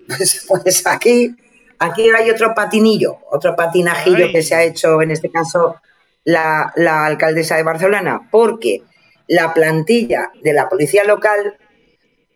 [0.08, 1.36] Pues, pues, aquí,
[1.80, 5.78] aquí hay otro patinillo, otro patinajillo que se ha hecho en este caso
[6.24, 6.72] la,
[7.05, 8.82] alcaldesa de Barcelona, porque
[9.28, 11.57] la plantilla de la policía local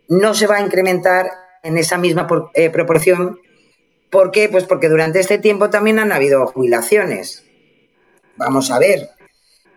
[0.07, 1.29] no se va a incrementar
[1.63, 3.39] en esa misma eh, proporción.
[4.09, 4.49] ¿Por qué?
[4.49, 7.43] Pues porque durante este tiempo también han habido jubilaciones.
[8.37, 9.09] Vamos a ver.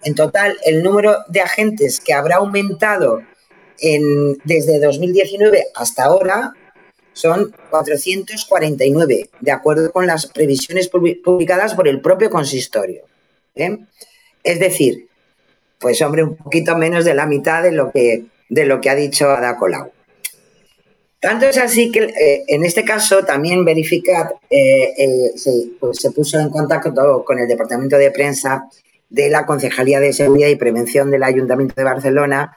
[0.05, 3.23] En total, el número de agentes que habrá aumentado
[4.45, 6.53] desde 2019 hasta ahora
[7.13, 13.03] son 449, de acuerdo con las previsiones publicadas por el propio consistorio.
[13.59, 13.79] ¿Eh?
[14.43, 15.09] Es decir,
[15.79, 18.95] pues hombre, un poquito menos de la mitad de lo que, de lo que ha
[18.95, 19.93] dicho Ada Colau.
[21.21, 25.33] Tanto es así que eh, en este caso también Verificat eh,
[25.81, 28.69] pues se, puso en contacto con el Departamento de Prensa
[29.09, 32.57] de la Concejalía de Seguridad y Prevención del Ayuntamiento de Barcelona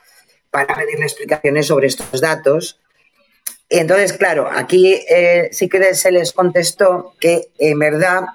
[0.52, 2.80] para pedirle explicaciones sobre estos datos
[3.74, 5.00] entonces, claro, aquí
[5.52, 8.26] sí que se les contestó que en verdad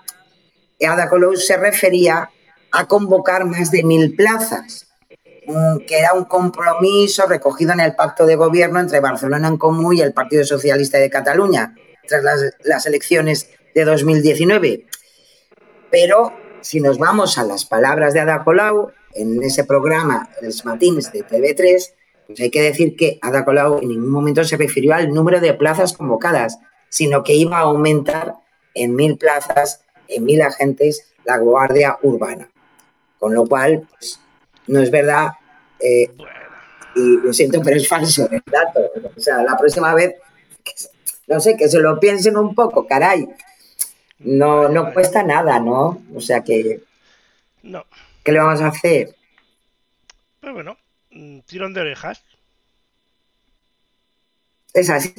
[0.80, 2.30] Ada Colau se refería
[2.72, 4.88] a convocar más de mil plazas,
[5.46, 9.94] mm, que era un compromiso recogido en el pacto de gobierno entre Barcelona en Común
[9.96, 11.74] y el Partido Socialista de Cataluña
[12.06, 12.22] tras
[12.64, 14.86] las, elecciones de 2019.
[15.90, 21.12] Pero si nos vamos a las palabras de Ada Colau en ese programa, los matines
[21.12, 21.92] de TV3,
[22.26, 25.54] pues hay que decir que Ada Colau en ningún momento se refirió al número de
[25.54, 26.58] plazas convocadas,
[26.88, 28.34] sino que iba a aumentar
[28.74, 32.50] en mil plazas, en mil agentes, la Guardia Urbana.
[33.18, 34.20] Con lo cual, pues,
[34.66, 35.28] no es verdad,
[35.80, 36.10] eh,
[36.94, 38.80] y lo siento, pero es falso el dato.
[39.16, 40.14] O sea, la próxima vez,
[41.26, 43.28] no sé, que se lo piensen un poco, caray.
[44.18, 46.02] No, no cuesta nada, ¿no?
[46.14, 46.82] O sea que...
[47.62, 47.84] No.
[48.24, 49.14] ¿Qué le vamos a hacer?
[50.40, 50.76] Pues bueno,
[51.16, 52.22] Mm, tirón de orejas.
[54.74, 55.14] Es así.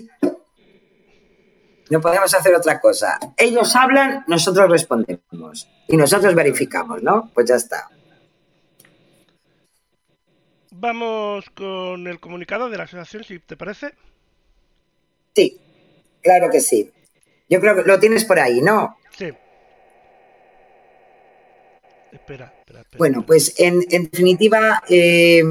[1.89, 3.19] No podemos hacer otra cosa.
[3.37, 5.69] Ellos hablan, nosotros respondemos.
[5.87, 7.31] Y nosotros verificamos, ¿no?
[7.33, 7.89] Pues ya está.
[10.71, 13.93] Vamos con el comunicado de la asociación, si te parece.
[15.33, 15.59] Sí,
[16.21, 16.91] claro que sí.
[17.49, 18.97] Yo creo que lo tienes por ahí, ¿no?
[19.17, 19.31] Sí.
[22.11, 22.97] Espera, espera, espera.
[22.97, 25.43] Bueno, pues en, definitiva, eh,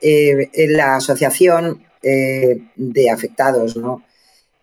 [0.00, 3.76] eh, la asociación eh, de afectados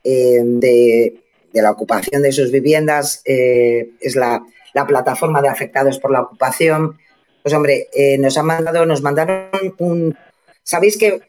[0.03, 1.19] eh, de,
[1.53, 4.43] la ocupación de sus viviendas es la,
[4.87, 6.97] plataforma de afectados por la ocupación.
[7.43, 7.87] Pues hombre,
[8.17, 10.17] nos han mandado, nos mandaron un.
[10.63, 11.21] Sabéis que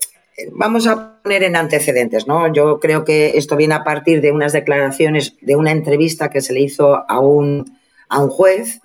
[0.52, 2.50] vamos a poner en antecedentes, ¿no?
[2.52, 6.54] Yo creo que esto viene a partir de unas declaraciones, de una entrevista que se
[6.54, 8.80] le hizo a un, a un juez,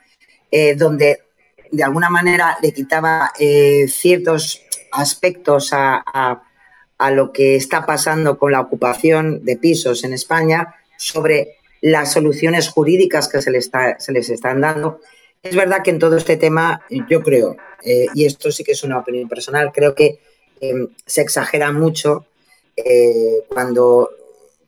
[0.76, 1.20] donde
[1.72, 3.32] de alguna manera le quitaba
[3.88, 4.62] ciertos
[4.92, 6.44] aspectos a,
[7.10, 13.30] lo que está pasando con la ocupación de pisos en España, sobre las soluciones jurídicas
[13.30, 15.00] que se, les están dando.
[15.42, 18.84] Es verdad que en todo este tema, yo creo, eh, y esto sí que es
[18.84, 20.20] una opinión personal, creo que
[20.60, 22.26] em, se exagera mucho
[22.76, 24.10] eh, cuando,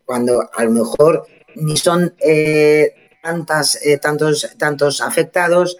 [0.05, 5.77] cuando a lo mejor ni son eh, tantas, tantos, tantos afectados,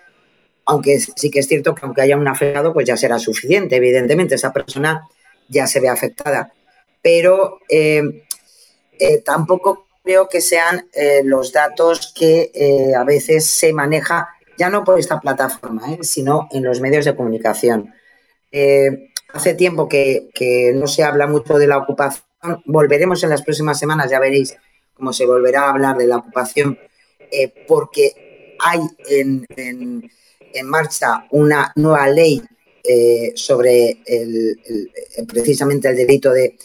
[0.66, 4.36] aunque sí que es cierto que aunque haya un afectado, pues ya será suficiente, evidentemente,
[4.36, 5.08] esa persona
[5.52, 6.54] ya se ve afectada.
[7.02, 8.24] Pero eh,
[9.00, 12.52] eh, tampoco creo que sean eh, los datos que
[12.98, 17.94] a veces se maneja, ya no por esta plataforma, sino en los medios de comunicación.
[19.34, 22.26] hace tiempo que, no se habla mucho de la ocupación,
[22.66, 24.58] volveremos en las próximas semanas, ya veréis
[24.96, 26.78] cómo se volverá a hablar de la ocupación,
[27.68, 30.08] porque hay en
[30.66, 32.44] marcha una nueva ley
[32.84, 34.60] eh, sobre el,
[35.28, 36.58] precisamente el delito de,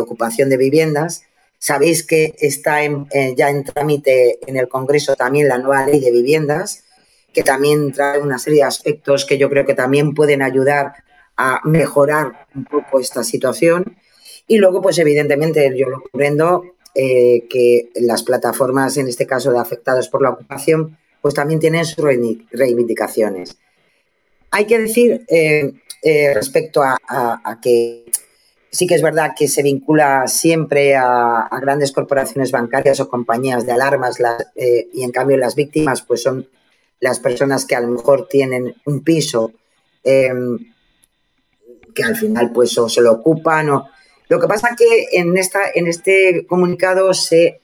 [0.00, 1.22] ocupación de viviendas.
[1.58, 6.10] Sabéis que está eh, ya en trámite en el Congreso también la nueva ley de
[6.10, 6.84] viviendas,
[7.32, 10.94] que también trae una serie de aspectos que yo creo que también pueden ayudar
[11.36, 13.96] a mejorar un poco esta situación.
[14.46, 16.64] Y luego, pues evidentemente, yo lo comprendo
[16.94, 21.84] eh, que las plataformas, en este caso de afectados por la ocupación, pues también tienen
[21.84, 23.58] sus reivindicaciones.
[24.50, 25.72] Hay que decir eh,
[26.02, 26.98] eh, respecto a,
[27.62, 28.04] que
[28.70, 33.72] sí que es verdad que se vincula siempre a, grandes corporaciones bancarias o compañías de
[33.72, 34.18] alarmas
[34.56, 36.48] eh, y en cambio las víctimas pues son
[36.98, 39.52] las personas que a lo mejor tienen un piso
[40.04, 40.58] em,
[41.94, 43.88] que al final pues o se lo ocupan o
[44.28, 47.60] lo que pasa que en, esta, en este comunicado se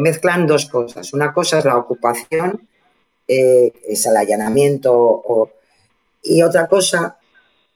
[0.00, 1.12] mezclan dos cosas.
[1.12, 2.68] Una cosa es la ocupación
[3.28, 5.52] es el allanamiento.
[6.22, 7.18] Y otra cosa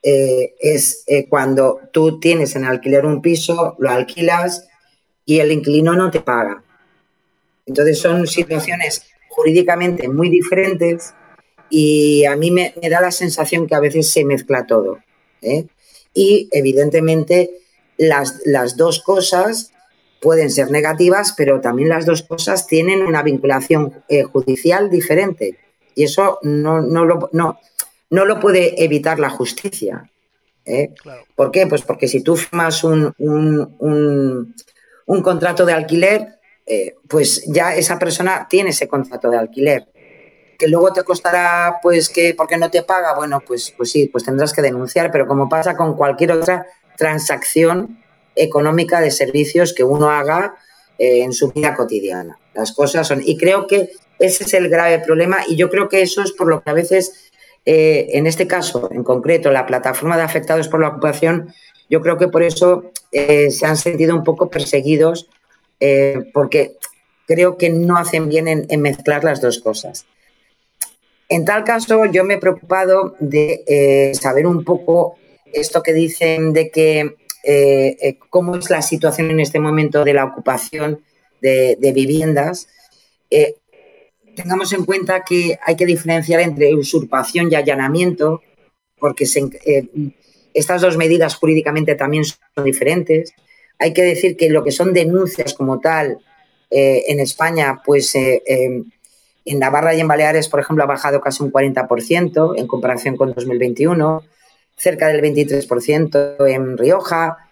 [0.01, 4.67] eh, es eh, cuando tú tienes en alquiler un piso, lo alquilas
[5.25, 6.63] y el inquilino no te paga.
[7.65, 11.13] Entonces son situaciones jurídicamente muy diferentes
[11.69, 14.99] y a mí me, da la sensación que a veces se mezcla todo.
[16.13, 17.61] Y evidentemente
[17.97, 19.73] las, las dos cosas
[20.23, 25.57] pueden ser negativas, pero también las dos cosas tienen una vinculación eh, judicial diferente.
[25.95, 27.59] Y eso no, no, lo, no,
[28.13, 30.07] no lo puede evitar la justicia.
[30.65, 30.91] ¿eh?
[31.35, 31.65] ¿Por qué?
[31.65, 34.55] Pues porque si tú firmas un, un,
[35.07, 39.87] un contrato de alquiler, eh, pues ya esa persona tiene ese contrato de alquiler.
[40.59, 44.23] Que luego te costará, pues que porque no te paga, bueno, pues, pues sí, pues
[44.23, 47.97] tendrás que denunciar, pero como pasa con cualquier otra transacción
[48.35, 50.55] económica de servicios que uno haga
[50.99, 52.37] eh, en su vida cotidiana.
[52.53, 53.23] Las cosas son.
[53.25, 53.89] Y creo que
[54.19, 56.73] ese es el grave problema, y yo creo que eso es por lo que a
[56.73, 57.31] veces,
[57.65, 61.53] eh, en este caso en concreto, la plataforma de afectados por la ocupación,
[61.89, 65.27] yo creo que por eso se han sentido un poco perseguidos
[65.85, 66.77] eh, porque
[67.27, 70.05] creo que no hacen bien en, mezclar las dos cosas.
[71.27, 75.17] En tal caso, yo me he preocupado de eh, saber un poco
[75.51, 80.23] esto que dicen de que eh, cómo es la situación en este momento de la
[80.23, 81.01] ocupación
[81.41, 82.69] de, viviendas.
[84.35, 88.41] Tengamos en cuenta que hay que diferenciar entre usurpación y allanamiento,
[88.97, 89.25] porque
[90.53, 93.33] estas dos medidas jurídicamente también son diferentes.
[93.79, 96.19] Hay que decir que lo que son denuncias como tal
[96.69, 98.41] eh, en España, pues eh,
[99.45, 103.33] en Navarra y en Baleares, por ejemplo, ha bajado casi un 40% en comparación con
[103.33, 104.23] 2021,
[104.77, 107.42] cerca del 23% en Rioja,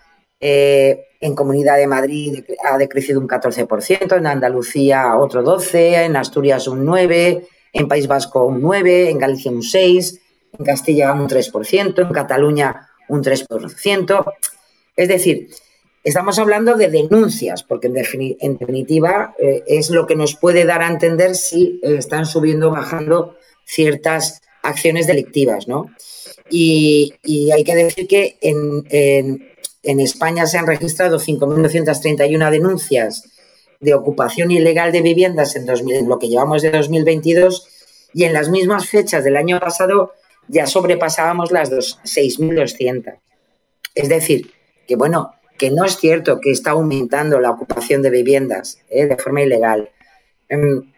[0.42, 6.68] eh, en Comunidad de Madrid ha decrecido un 14%, en Andalucía otro 12%, en Asturias
[6.68, 10.20] un 9%, en País Vasco un 9%, en Galicia un 6%,
[10.60, 14.34] en Castilla un 3%, en Cataluña un 3%.
[14.98, 15.50] Es decir,
[16.04, 17.94] Estamos hablando de denuncias, porque en,
[18.58, 22.72] definitiva eh, es lo que nos puede dar a entender si eh, están subiendo o
[22.72, 23.36] bajando
[23.66, 25.92] ciertas acciones delictivas, ¿no?
[26.50, 27.14] Y,
[27.54, 29.51] hay que decir que en,
[29.84, 33.24] España se han registrado 5.931 denuncias
[33.80, 37.68] de ocupación ilegal de viviendas en, en lo que llevamos de 2022
[38.14, 40.14] y en las mismas fechas del año pasado
[40.48, 43.20] ya sobrepasábamos las 6.200.
[43.96, 44.52] Es decir,
[44.88, 49.18] que bueno, que no es cierto que está aumentando la ocupación de viviendas eh, de
[49.18, 49.90] forma ilegal.
[50.50, 50.92] Em,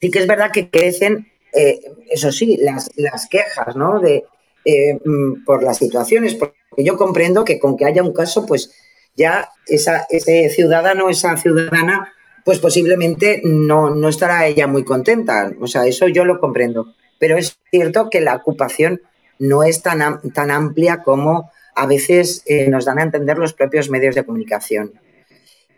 [0.00, 2.90] sí que es verdad que crecen, eh, eso sí, las,
[3.28, 3.98] quejas ¿no?
[3.98, 4.24] de,
[4.64, 6.36] eh, mm, por las situaciones,
[6.76, 8.72] yo comprendo que con que haya un caso, pues
[9.16, 12.12] ya esa, ese ciudadano, esa ciudadana,
[12.44, 15.52] pues posiblemente no, no estará ella muy contenta.
[15.60, 16.94] O sea, eso yo lo comprendo.
[17.18, 19.00] Pero es cierto que la ocupación
[19.38, 23.90] no es tan, tan amplia como a veces eh, nos dan a entender los propios
[23.90, 24.92] medios de comunicación.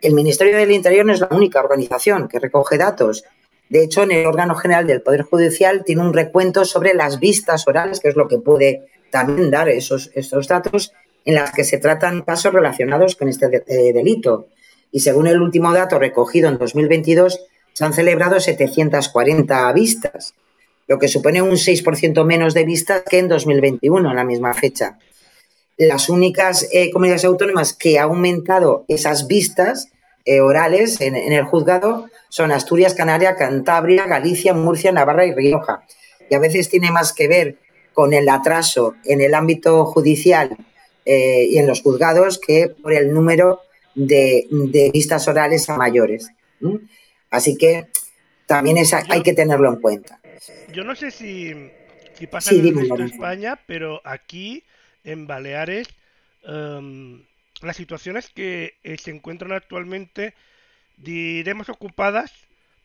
[0.01, 3.25] El Ministerio del Interior no es la única organización que recoge datos.
[3.69, 7.67] De hecho, en el órgano general del Poder Judicial tiene un recuento sobre las vistas
[7.67, 10.11] orales, que es lo que puede también dar esos,
[10.47, 10.93] datos,
[11.25, 14.47] en las que se tratan casos relacionados con este eh, delito.
[14.91, 17.39] Y según el último dato recogido en 2022,
[17.73, 20.33] se han celebrado 740 vistas,
[20.87, 24.97] lo que supone un 6% menos de vistas que en 2021, en la misma fecha
[25.79, 29.87] las únicas eh, comunidades autónomas que ha aumentado esas vistas
[30.25, 35.83] eh, orales en, el juzgado son Asturias, Canarias, Cantabria, Galicia, Murcia, Navarra y Rioja.
[36.29, 37.57] Y a veces tiene más que ver
[37.93, 40.55] con el atraso en el ámbito judicial
[41.05, 43.61] eh, y en los juzgados que por el número
[43.95, 44.47] de,
[44.93, 46.29] vistas orales a mayores.
[47.29, 47.87] Así que
[48.45, 48.77] también
[49.09, 50.19] hay que tenerlo en cuenta.
[50.73, 51.53] Yo no sé si,
[52.29, 54.63] pasa en España, pero aquí
[55.03, 55.87] en Baleares,
[56.43, 57.23] em,
[57.61, 60.33] las situaciones que eh, se encuentran actualmente,
[60.97, 62.31] diremos ocupadas,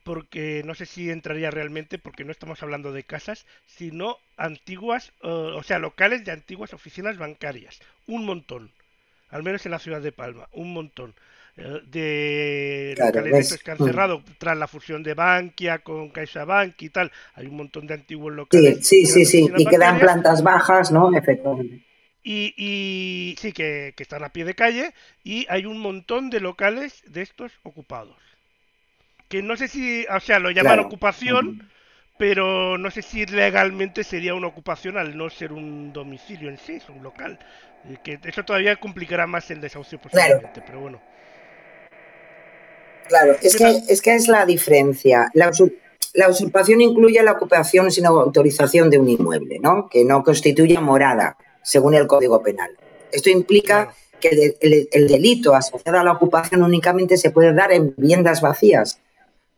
[0.05, 5.28] porque no sé si entraría realmente, porque no estamos hablando de casas, sino antiguas, eh,
[5.28, 7.80] o sea, locales de antiguas oficinas bancarias.
[8.07, 8.70] Un montón,
[9.30, 11.14] al menos en la ciudad de Palma, un montón.
[11.57, 13.85] Eh, de locales que han mm.
[13.85, 17.12] cerrado tras la fusión de Bankia con CaixaBank y tal.
[17.35, 18.86] Hay un montón de antiguos locales.
[18.86, 19.52] Sí, sí, sí, sí.
[19.56, 21.16] y quedan plantas bajas, ¿no?
[21.16, 21.85] Efectivamente.
[22.26, 27.20] Y, sí, que, están a pie de calle y hay un montón de locales de
[27.20, 28.16] estos ocupados.
[29.28, 31.68] Que no sé si, o sea, lo llaman ocupación,
[32.18, 36.74] pero no sé si legalmente sería una ocupación al no ser un domicilio en sí,
[36.74, 37.38] es un local.
[38.02, 41.01] Que eso todavía complicará más el desahucio posiblemente, pero bueno.
[43.09, 45.30] Claro, es que, es que es la diferencia.
[45.34, 45.51] La,
[46.14, 49.88] la usurpación incluye la ocupación sin autorización de un inmueble, ¿no?
[49.88, 52.70] Que no constituye morada según el Código Penal.
[53.10, 54.56] Esto implica que
[54.90, 58.98] el, delito asociado a la ocupación únicamente se puede dar en viviendas vacías,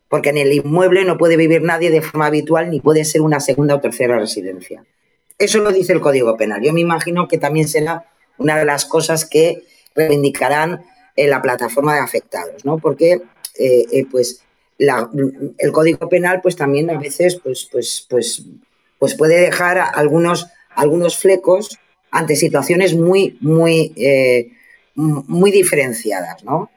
[0.09, 3.39] porque en el inmueble no puede vivir nadie de forma habitual ni puede ser una
[3.39, 4.85] segunda o tercera residencia.
[5.37, 6.61] Eso lo dice el Código Penal.
[6.63, 8.05] Yo me imagino que también será
[8.37, 9.63] una de las cosas que
[9.95, 10.85] reivindicarán
[11.15, 12.77] en la plataforma de afectados, ¿no?
[12.77, 13.21] Porque
[13.59, 14.41] eh, eh, pues
[14.77, 18.43] el Código Penal pues también a veces pues, pues, pues,
[18.99, 21.79] pues puede dejar algunos, algunos flecos
[22.11, 24.51] ante situaciones muy, muy, eh,
[24.95, 26.69] muy diferenciadas, ¿no?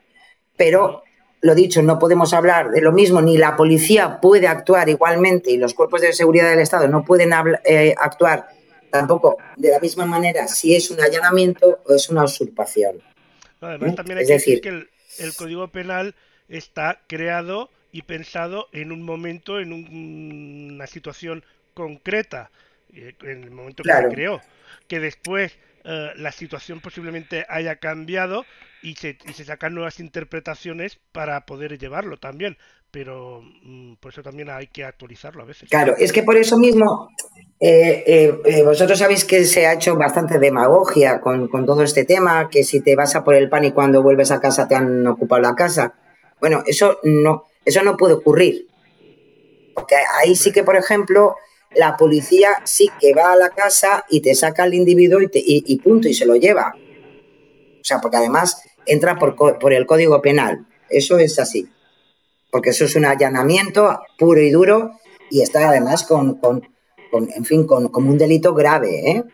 [0.60, 1.04] pero
[1.42, 5.56] lo dicho, no podemos hablar de lo mismo, ni la policía puede actuar igualmente y
[5.56, 7.30] los cuerpos de seguridad del Estado no pueden
[7.64, 8.48] eh, actuar
[8.90, 13.00] tampoco de la misma manera si es un allanamiento o es una usurpación.
[13.60, 13.94] además, ¿Mm?
[13.94, 16.14] también hay que decir, que el, Código Penal
[16.48, 21.44] está creado y pensado en un momento, en una situación
[21.74, 22.50] concreta,
[22.92, 24.40] eh, en el momento que se creó,
[24.88, 28.44] que después eh, la situación posiblemente haya cambiado
[28.82, 32.58] y se, y se sacan nuevas interpretaciones para poder llevarlo también.
[32.90, 35.68] Pero mm, por eso también hay que actualizarlo a veces.
[35.70, 37.08] Claro, es que por eso mismo
[37.60, 42.48] eh, eh, vosotros sabéis que se ha hecho bastante demagogia con, con, todo este tema,
[42.50, 45.06] que si te vas a por el pan y cuando vuelves a casa te han
[45.06, 45.94] ocupado la casa.
[46.40, 48.66] Bueno, eso no, eso no puede ocurrir.
[49.74, 51.36] Porque ahí sí que, por ejemplo,
[51.74, 55.76] la policía sí que va a la casa y te saca al individuo y, y,
[55.78, 56.74] punto, y se lo lleva.
[57.80, 60.66] O sea, porque además entra por, por, el Código Penal.
[60.88, 61.68] Eso es así.
[62.50, 64.92] Porque eso es un allanamiento puro y duro
[65.30, 66.62] y está además con, con,
[67.12, 69.24] en fin, con, como un delito grave, ¿eh?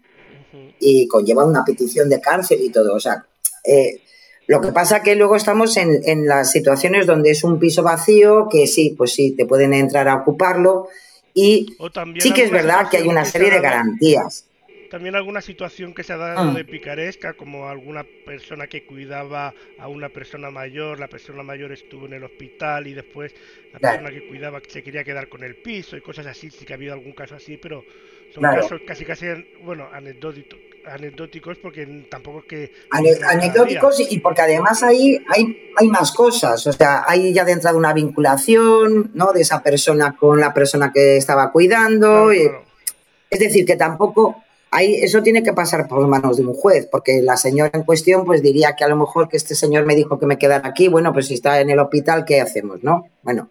[0.78, 2.94] Y conlleva una petición de cárcel y todo.
[2.94, 3.24] O sea,
[3.64, 4.02] eh,
[4.46, 8.48] lo que pasa que luego estamos en, en, las situaciones donde es un piso vacío,
[8.50, 10.88] que sí, pues sí, te pueden entrar a ocuparlo,
[11.36, 11.76] y
[12.18, 14.46] sí que es verdad que hay una serie de garantías.
[14.90, 16.54] También alguna situación que se ha dado ah.
[16.54, 22.06] de picaresca, como alguna persona que cuidaba a una persona mayor, la persona mayor estuvo
[22.06, 23.34] en el hospital y después
[23.74, 26.72] la persona que cuidaba se quería quedar con el piso y cosas así, sí que
[26.72, 27.84] ha habido algún caso así, pero
[28.32, 29.26] son casos casi casi,
[29.62, 32.72] bueno, anecdóticos, anecdóticos porque tampoco es que...
[32.90, 37.76] anecdóticos y porque además ahí hay, hay más cosas, o sea, hay ya de entrada
[37.76, 39.32] una vinculación, ¿no?
[39.32, 42.30] De esa persona con la persona que estaba cuidando.
[42.30, 44.42] Es decir, que tampoco...
[44.72, 48.24] Ahí, eso tiene que pasar por manos de un juez, porque la señora en cuestión
[48.26, 50.88] pues diría que a lo mejor que este señor me dijo que me quedara aquí,
[50.88, 53.08] bueno, pues si está en el hospital, ¿qué hacemos, no?
[53.22, 53.50] Bueno,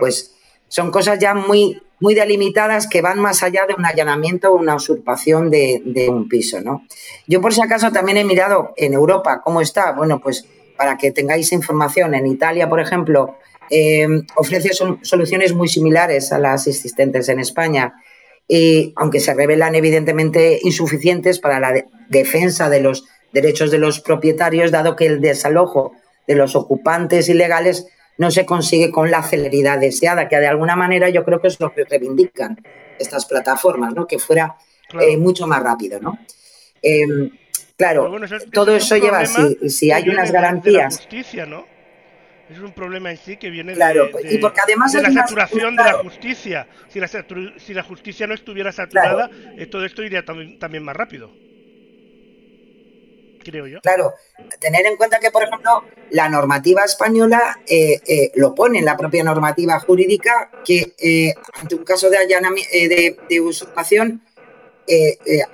[0.00, 0.34] pues
[0.68, 4.74] son cosas ya muy muy delimitadas que van más allá de un allanamiento o una
[4.74, 6.86] usurpación de, un piso, ¿no?
[7.26, 11.12] Yo por si acaso también he mirado en Europa cómo está, bueno, pues para que
[11.12, 13.38] tengáis información, en Italia, por ejemplo,
[13.70, 14.06] eh,
[14.36, 17.94] ofrece soluciones muy similares a las existentes en España,
[18.46, 21.72] y, aunque se revelan evidentemente insuficientes para la
[22.10, 25.92] defensa de los derechos de los propietarios, dado que el desalojo
[26.26, 27.86] de los ocupantes ilegales
[28.18, 31.58] no se consigue con la celeridad deseada, que de alguna manera yo creo que es
[31.60, 32.58] lo que reivindican
[32.98, 34.06] estas plataformas, ¿no?
[34.06, 34.56] que fuera
[35.00, 36.00] eh, mucho más rápido.
[36.00, 36.18] ¿no?
[36.82, 37.30] Em,
[37.76, 38.12] claro,
[38.52, 40.96] todo eso lleva, si, si hay unas garantías...
[40.98, 41.66] justicia, ¿no?
[42.50, 45.94] Es un problema en sí que viene de, y porque además la saturación de la
[45.94, 46.66] justicia.
[46.88, 51.30] Si la, si la justicia no estuviera saturada, eh, todo esto iría también más rápido
[53.44, 53.80] creo yo.
[53.80, 54.14] Claro,
[54.58, 58.96] tener en cuenta que, por ejemplo, la normativa española eh, eh, lo pone en la
[58.96, 64.22] propia normativa jurídica que eh, ante un caso de, de, de, usurpación,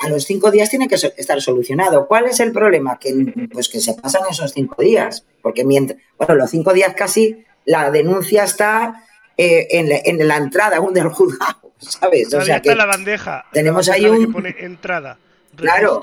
[0.00, 2.06] a los cinco días tiene que estar solucionado.
[2.06, 2.98] ¿Cuál es el problema?
[2.98, 7.44] Que, pues que se pasan esos cinco días, porque mientras, bueno, los cinco días casi
[7.64, 9.04] la denuncia está
[9.36, 12.32] en la, en, la, entrada aún del juzgado, ¿sabes?
[12.34, 13.44] O sea que la bandeja.
[13.52, 14.32] Tenemos ahí un...
[14.32, 15.18] pone entrada.
[15.56, 16.02] Claro.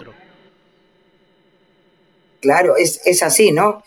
[2.39, 3.83] Claro, es, es así, ¿no?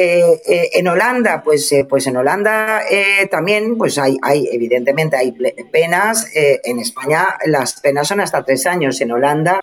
[0.00, 2.82] Eh, eh, en Holanda, pues, eh, pues en Holanda
[3.30, 5.32] también, pues hay, hay, evidentemente hay
[5.72, 6.30] penas.
[6.34, 9.00] en España las penas son hasta tres años.
[9.00, 9.60] En Holanda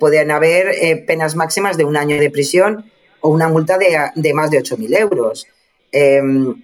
[0.00, 2.90] pueden haber penas máximas de un año de prisión
[3.20, 5.46] o una multa de, de más de 8.000 euros.
[5.92, 6.62] Em,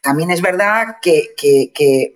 [0.00, 2.14] también es verdad que, que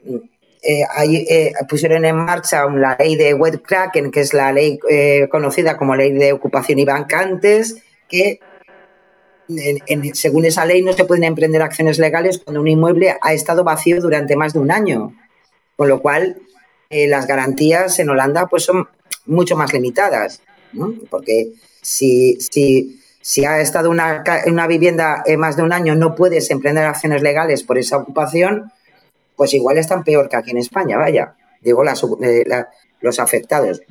[0.62, 5.26] eh, ahí, eh, pusieron en marcha la ley de Kraken, que es la ley eh,
[5.30, 7.76] conocida como ley de ocupación y bancantes,
[8.08, 8.40] que
[10.12, 14.00] según esa ley no se pueden emprender acciones legales cuando un inmueble ha estado vacío
[14.00, 15.16] durante más de un año.
[15.76, 16.36] Con lo cual,
[16.90, 18.86] las garantías en Holanda pues son
[19.24, 20.42] mucho más limitadas,
[21.08, 26.50] porque si, si, si ha estado una, una vivienda más de un año no puedes
[26.50, 28.70] emprender acciones legales por esa ocupación,
[29.40, 31.82] pues igual están peor que aquí en España, vaya, digo
[32.22, 32.44] eh,
[33.00, 33.80] los afectados.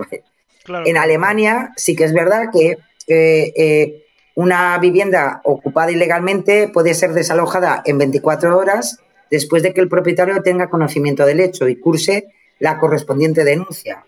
[0.85, 2.77] En Alemania sí que es verdad que
[3.07, 4.05] eh, eh,
[4.35, 8.99] una vivienda ocupada ilegalmente puede ser desalojada en 24 horas
[9.31, 12.27] después de que el propietario tenga conocimiento del hecho y curse
[12.59, 14.05] la correspondiente denuncia.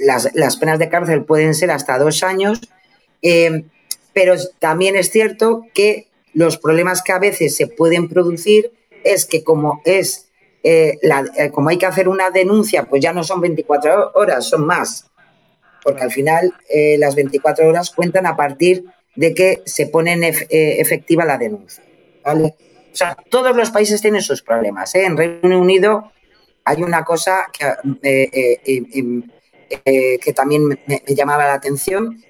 [0.00, 2.60] las, las, penas de cárcel pueden ser hasta dos años,
[4.12, 8.72] pero también es cierto que los problemas que a veces se pueden producir
[9.04, 10.30] es que como es
[10.62, 14.66] eh, eh, como hay que hacer una denuncia, pues ya no son 24 horas, son
[14.66, 15.06] más.
[15.82, 18.84] Porque al final eh, las 24 horas cuentan a partir
[19.16, 21.82] de que se pone en efectiva la denuncia.
[22.24, 22.54] ¿vale?
[22.92, 24.94] O sea, todos los países tienen sus problemas.
[24.94, 26.12] En Reino Unido
[26.64, 28.60] hay una cosa que,
[30.22, 32.22] que también me, me, llamaba la atención.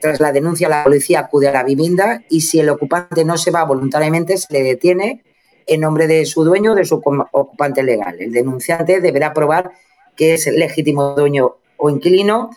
[0.00, 3.50] tras la denuncia, la policía acude a la vivienda y si el ocupante no se
[3.50, 5.22] va voluntariamente, se le detiene
[5.66, 8.16] en nombre de su dueño o de su ocupante legal.
[8.20, 9.72] El denunciante deberá probar
[10.16, 12.50] que es el legítimo dueño o inquilino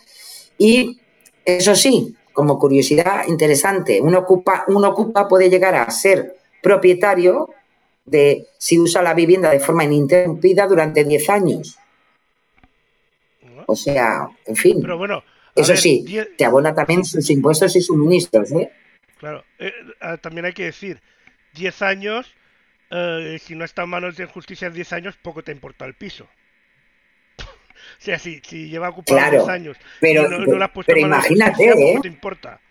[0.58, 1.00] y
[1.46, 7.50] eso sí, como curiosidad interesante, un ocupa, un ocupa puede llegar a ser propietario
[8.06, 11.78] de si usa la vivienda de forma ininterrumpida durante 10 años.
[13.66, 14.80] O sea, en fin.
[14.82, 15.24] Pero bueno,
[15.56, 16.06] eso sí,
[16.38, 18.52] te abona también sus impuestos y suministros.
[18.52, 18.72] ¿eh?
[19.18, 21.02] Claro, eh, ah, también hay que decir,
[21.54, 22.34] 10 años
[22.90, 26.28] eh, si no está en manos de justicia 10 años, poco te importa el piso.
[27.40, 27.46] o
[28.00, 30.94] sea, si, si lleva ocupado claro, 10 años pero, y no, no la has puesto
[30.94, 32.00] pero en manos de imagínate, justicia, ¿eh?
[32.02, 32.62] te importa.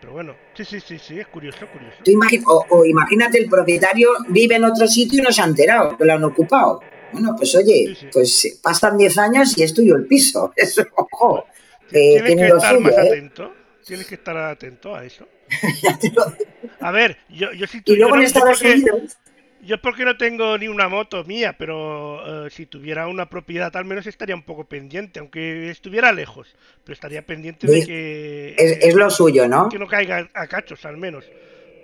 [0.00, 1.96] Pero bueno, sí, sí, sí, sí, es curioso, curioso.
[2.04, 2.12] Tú
[2.46, 6.04] o, o imagínate, el propietario vive en otro sitio y no se ha enterado que
[6.04, 6.80] lo han ocupado.
[7.10, 8.06] Bueno, pues oye, Sí, sí.
[8.12, 10.52] pues pasan 10 años y es tuyo el piso.
[10.56, 11.46] Eso, ojo,
[11.90, 13.00] Tienes tiene que estar suyo, más ¿eh?
[13.08, 13.54] atento.
[13.84, 15.26] Tienes que estar atento a eso.
[16.80, 19.16] A ver, yo, yo sí Y luego en Estados porque- Unidos,
[19.62, 23.84] Yo porque no tengo ni una moto mía, pero eh, si tuviera una propiedad al
[23.84, 26.54] menos estaría un poco pendiente, aunque estuviera lejos,
[26.84, 29.68] pero estaría pendiente de que, es, es lo suyo, ¿no?
[29.68, 31.24] que no caiga a cachos al menos,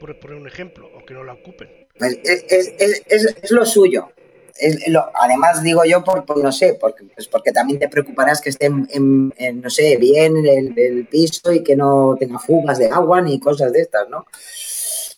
[0.00, 1.68] por poner un ejemplo, o que no la ocupen.
[1.98, 4.08] Pues es, es- es- es- es lo suyo.
[4.56, 8.40] Es lo- además, digo yo, por, por no sé, porque, pues porque también te preocuparás
[8.40, 12.38] que esté, en, en- en, no sé, bien el, el piso y que no tenga
[12.38, 14.26] fugas de agua ni cosas de estas, ¿no?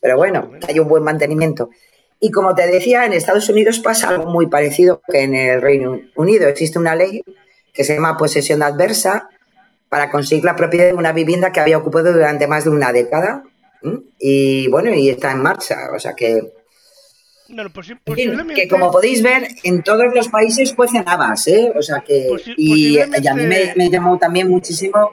[0.00, 1.70] Pero bueno, hay un buen mantenimiento.
[2.26, 6.00] Y como te decía, en Estados Unidos pasa algo muy parecido que en el Reino
[6.16, 6.48] Unido.
[6.48, 7.22] Existe una ley
[7.72, 9.28] que se llama posesión adversa
[9.88, 13.44] para conseguir la propiedad de una vivienda que había ocupado durante más de una década.
[14.18, 15.76] Y bueno, y está en marcha.
[15.94, 16.52] O sea que
[18.02, 21.72] posiblemente, que como podéis ver, en todos los países cuecen habas, ¿eh?
[21.76, 22.26] O sea que.
[22.28, 23.42] Posi- Y, y a mí
[23.76, 25.12] me llamó también muchísimo.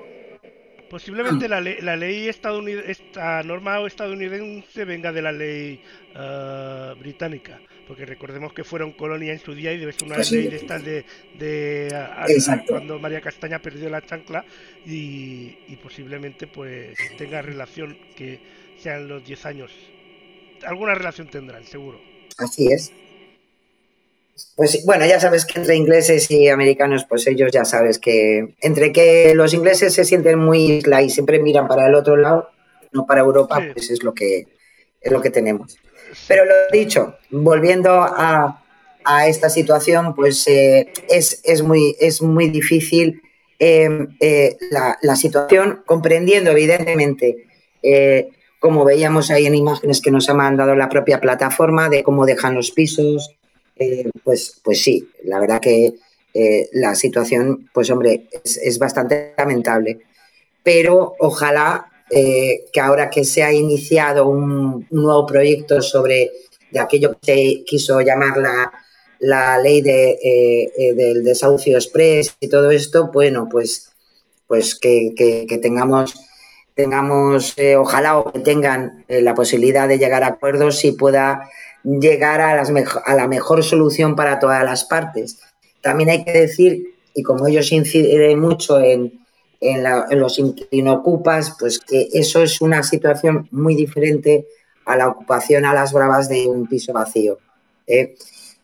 [0.93, 5.81] Posiblemente la, ley, la ley estadounidense, esta norma estadounidense venga de la ley
[6.15, 10.27] eh, británica, porque recordemos que fueron colonia en su día y debe ser una Pues
[10.27, 10.35] sí.
[10.35, 11.03] ley de estas de,
[11.39, 12.73] de a- a- Exacto.
[12.73, 14.45] cuando María Castaña perdió la chancla
[14.85, 18.39] y, y posiblemente pues tenga relación que
[18.77, 19.71] sean los 10 años.
[20.63, 21.99] Alguna relación tendrán, seguro.
[22.37, 22.93] Así es.
[24.55, 28.55] Pues bueno, ya sabes que entre ingleses y americanos, pues ellos ya sabes que.
[28.61, 32.49] Entre que los ingleses se sienten muy isla y siempre miran para el otro lado,
[32.91, 33.68] no para Europa, Sí.
[33.73, 34.47] pues es lo que,
[35.01, 35.77] es lo que tenemos.
[36.27, 38.64] Pero lo dicho, volviendo a,
[39.03, 43.22] a esta situación, pues eh, es, es, muy, es muy difícil
[43.60, 47.47] eh, eh, la, la situación, comprendiendo evidentemente,
[48.60, 52.55] como veíamos ahí en imágenes que nos ha mandado la propia plataforma, de cómo dejan
[52.55, 53.35] los pisos,
[53.75, 55.93] eh, pues, pues sí, la verdad que
[56.33, 59.99] eh, la situación, pues hombre, es, bastante lamentable.
[60.63, 66.31] Pero ojalá eh, que ahora que se ha iniciado un, nuevo proyecto sobre
[66.71, 68.71] de aquello que se quiso llamar la,
[69.19, 73.91] la ley de, del desahucio express y todo esto, bueno, pues,
[74.47, 75.13] pues que,
[75.61, 76.15] tengamos,
[76.73, 81.47] tengamos ojalá o que tengan la posibilidad de llegar a acuerdos y pueda
[81.84, 82.72] llegar a, las
[83.05, 85.39] a la mejor solución para todas las partes.
[85.81, 89.19] También hay que decir, y como ellos inciden mucho en,
[89.60, 94.47] en, la- en los inquilino-ocupas, pues que eso es una situación muy diferente
[94.85, 97.38] a la ocupación a las bravas de un piso vacío.
[97.88, 98.15] ¿eh?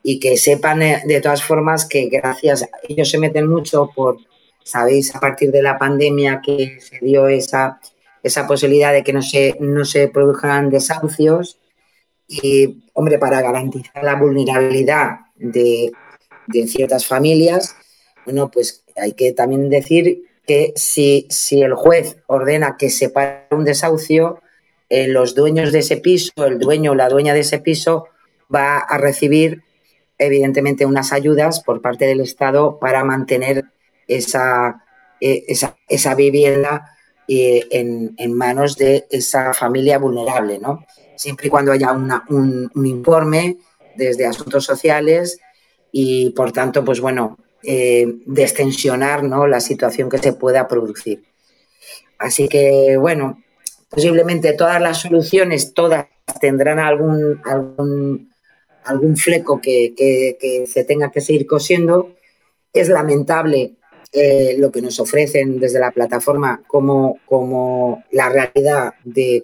[0.04, 4.18] Y que sepan eh, de todas formas que gracias, ellos se meten mucho por,
[4.64, 7.80] sabéis, a partir de la pandemia que se dio esa,
[8.24, 11.58] esa posibilidad de que no se, no se produjeran desahucios
[12.28, 15.94] y, hombre, para garantizar la vulnerabilidad de,
[16.68, 17.78] ciertas familias,
[18.26, 23.64] bueno, pues hay que también decir que si, el juez ordena que se pare un
[23.64, 24.42] desahucio,
[24.90, 28.08] eh, los dueños de ese piso, el dueño o la dueña de ese piso,
[28.54, 29.64] va a recibir,
[30.18, 33.64] evidentemente, unas ayudas por parte del Estado para mantener
[34.10, 34.84] esa,
[35.22, 35.46] eh,
[36.18, 36.98] vivienda
[37.30, 40.86] eh, en, en manos de esa familia vulnerable, ¿no?
[41.20, 43.58] Siempre y cuando haya un, un informe
[43.98, 45.38] desde asuntos sociales
[45.92, 49.46] y, por tanto, pues bueno, eh, destensionar ¿no?
[49.46, 51.26] la situación que se pueda producir.
[52.20, 53.44] Así que, bueno,
[53.90, 56.06] posiblemente todas las soluciones, todas
[56.40, 58.32] tendrán algún, algún,
[58.86, 62.16] algún fleco que, que- que se tenga que seguir cosiendo.
[62.72, 63.74] Es lamentable
[64.14, 69.44] eh, lo que nos ofrecen desde la plataforma como, como la realidad de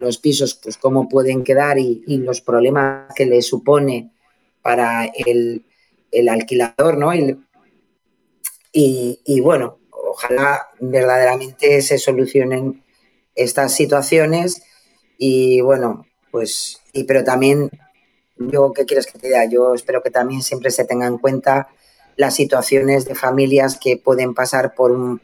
[0.00, 4.10] los pisos, pues cómo pueden quedar y, los problemas que le supone
[4.62, 5.64] para el,
[6.28, 7.12] alquilador, ¿no?
[8.72, 12.82] y, bueno, ojalá verdaderamente se solucionen
[13.34, 14.62] estas situaciones
[15.18, 17.70] y bueno, pues, y, pero también,
[18.36, 19.44] yo, ¿qué quieres que te diga?
[19.44, 21.68] Yo espero que también siempre se tenga en cuenta
[22.16, 25.20] las situaciones de familias que pueden pasar por un,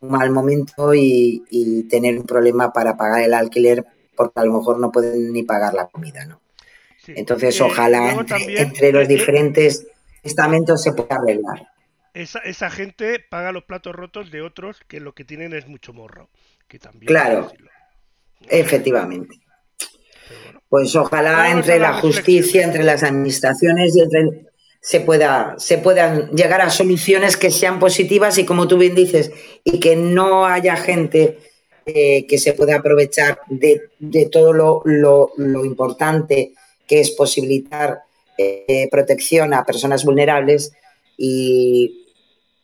[0.00, 3.84] mal momento y, tener un problema para pagar el alquiler
[4.20, 6.42] porque a lo mejor no pueden ni pagar la comida, ¿no?
[7.06, 9.86] Entonces, eh, ojalá entre, los diferentes
[10.22, 11.68] estamentos se pueda arreglar.
[12.12, 15.94] Esa, esa, gente paga los platos rotos de otros que lo que tienen es mucho
[15.94, 16.28] morro.
[16.68, 17.50] Que también claro,
[18.46, 19.40] efectivamente.
[20.68, 24.50] Pues ojalá entre la justicia, entre las administraciones y entre
[24.82, 29.32] se pueda se puedan llegar a soluciones que sean positivas y como tú bien dices
[29.64, 31.38] y que no haya gente
[31.86, 33.90] eh, que se pueda aprovechar de,
[34.30, 35.32] todo lo,
[35.64, 36.54] importante
[36.86, 38.02] que es posibilitar
[38.38, 40.72] eh, protección a personas vulnerables
[41.16, 42.06] y,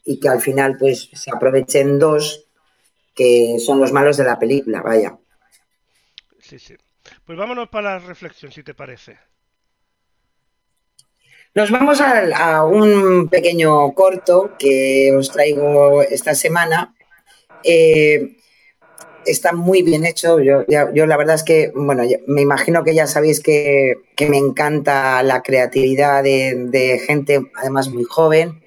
[0.05, 2.47] y que al final pues se aprovechen dos
[3.15, 5.19] que son los malos de la película, vaya.
[6.39, 6.77] Sí, sí.
[7.25, 9.19] Pues vámonos para la reflexión, si te parece.
[11.55, 16.95] Nos vamos a, un pequeño corto que os traigo esta semana.
[17.65, 18.37] Eh,
[19.27, 20.40] está muy bien hecho.
[20.40, 23.97] Yo, la verdad es que, bueno, me imagino que ya sabéis que,
[24.28, 28.61] me encanta la creatividad de, gente, además muy joven,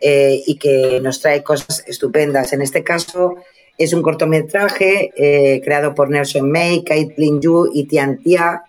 [0.00, 2.52] eh, y que nos trae cosas estupendas.
[2.52, 3.36] En este caso,
[3.78, 8.62] es un cortometraje eh, creado por Nelson May, Kate Yu y Tian Tia,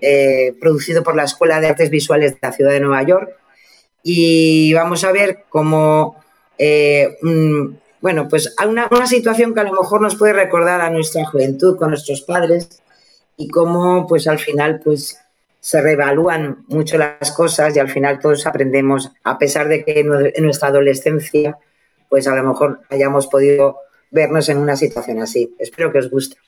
[0.00, 3.30] eh, producido por la Escuela de Artes Visuales de la Ciudad de Nueva York.
[4.02, 6.16] Y vamos a ver cómo,
[8.00, 11.76] bueno, pues una, una situación que a lo mejor nos puede recordar a nuestra juventud
[11.76, 12.82] con nuestros padres
[13.36, 15.18] y cómo, pues al final, pues
[15.60, 20.44] se reevalúan mucho las cosas y al final todos aprendemos, a pesar de que en
[20.44, 21.58] nuestra adolescencia,
[22.08, 23.76] pues a lo mejor hayamos podido
[24.10, 25.54] vernos en una situación así.
[25.58, 26.38] Espero que os guste.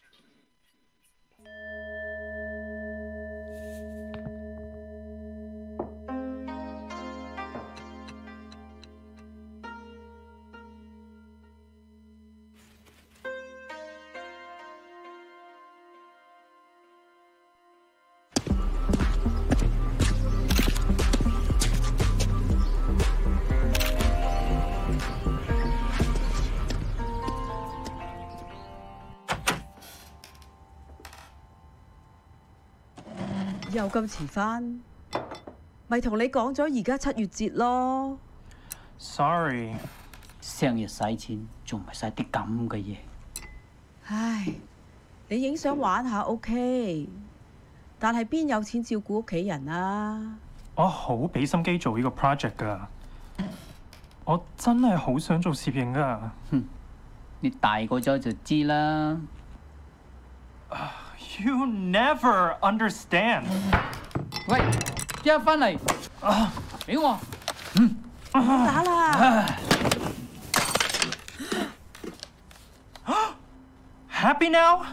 [38.97, 39.73] Sorry，
[40.41, 42.95] 成日使錢，仲唔係使啲咁嘅嘢？
[44.07, 44.53] 唉，
[45.29, 47.09] 你影相玩下 OK，
[47.99, 50.37] 但係邊有錢照顧屋企人啊？
[50.75, 52.87] 我好俾心機做呢個 project 噶，
[54.23, 56.31] 我真係好想做攝影噶。
[56.51, 56.63] 哼，
[57.41, 59.19] 你大個咗就知啦。
[61.39, 63.43] You never understand。
[64.47, 64.61] 喂，
[65.23, 65.77] 一翻嚟，
[66.85, 67.19] 俾我。
[67.75, 67.95] 嗯，
[68.33, 69.45] 打啦。
[74.11, 74.83] Happy now？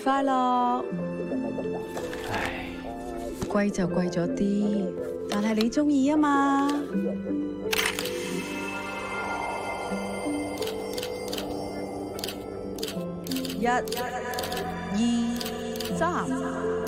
[0.00, 0.82] 快樂！
[2.32, 2.66] 唉，
[3.48, 4.86] 貴就貴咗啲，
[5.30, 6.82] 但係你中意啊嘛！
[13.58, 13.82] 一、二、
[15.98, 16.79] 三。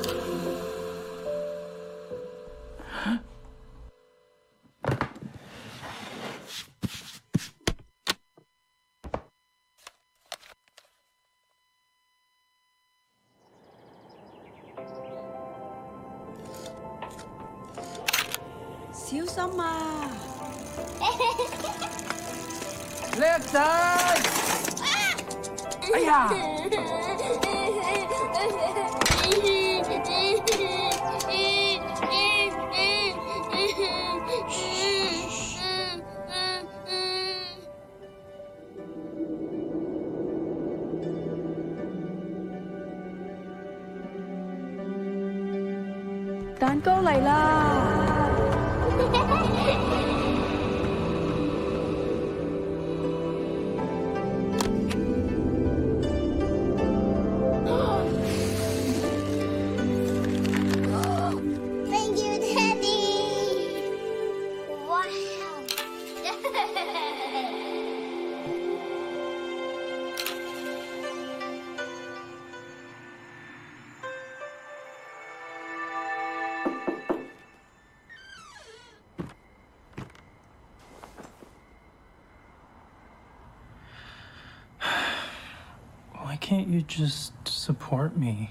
[88.12, 88.48] support me?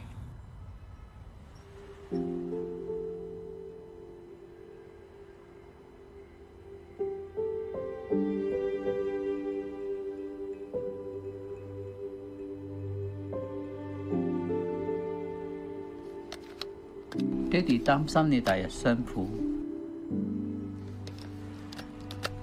[17.51, 19.29] "爹哋擔心你第日辛苦，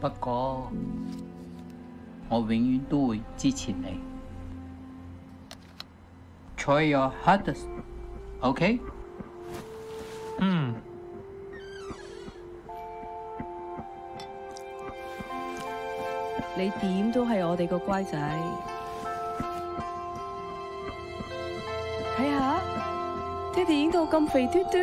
[0.01, 0.71] 不過
[2.29, 4.08] 我永遠都會支持你。
[6.59, 8.81] Try your hardest，OK？、
[10.39, 10.75] 嗯，
[16.57, 18.19] 你點都係我哋個乖仔。
[22.17, 22.61] 睇下，
[23.55, 24.79] 爹哋影到咁肥嘟嘟。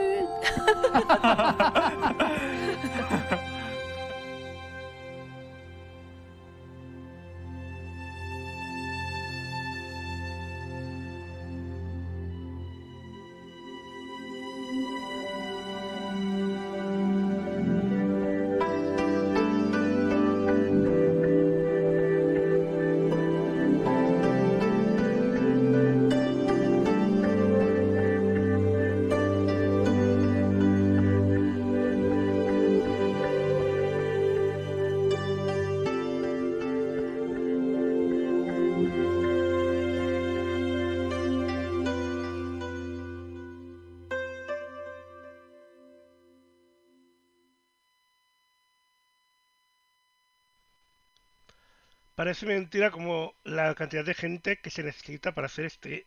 [52.27, 56.05] Parece mentira como la cantidad de gente que se necesita para hacer este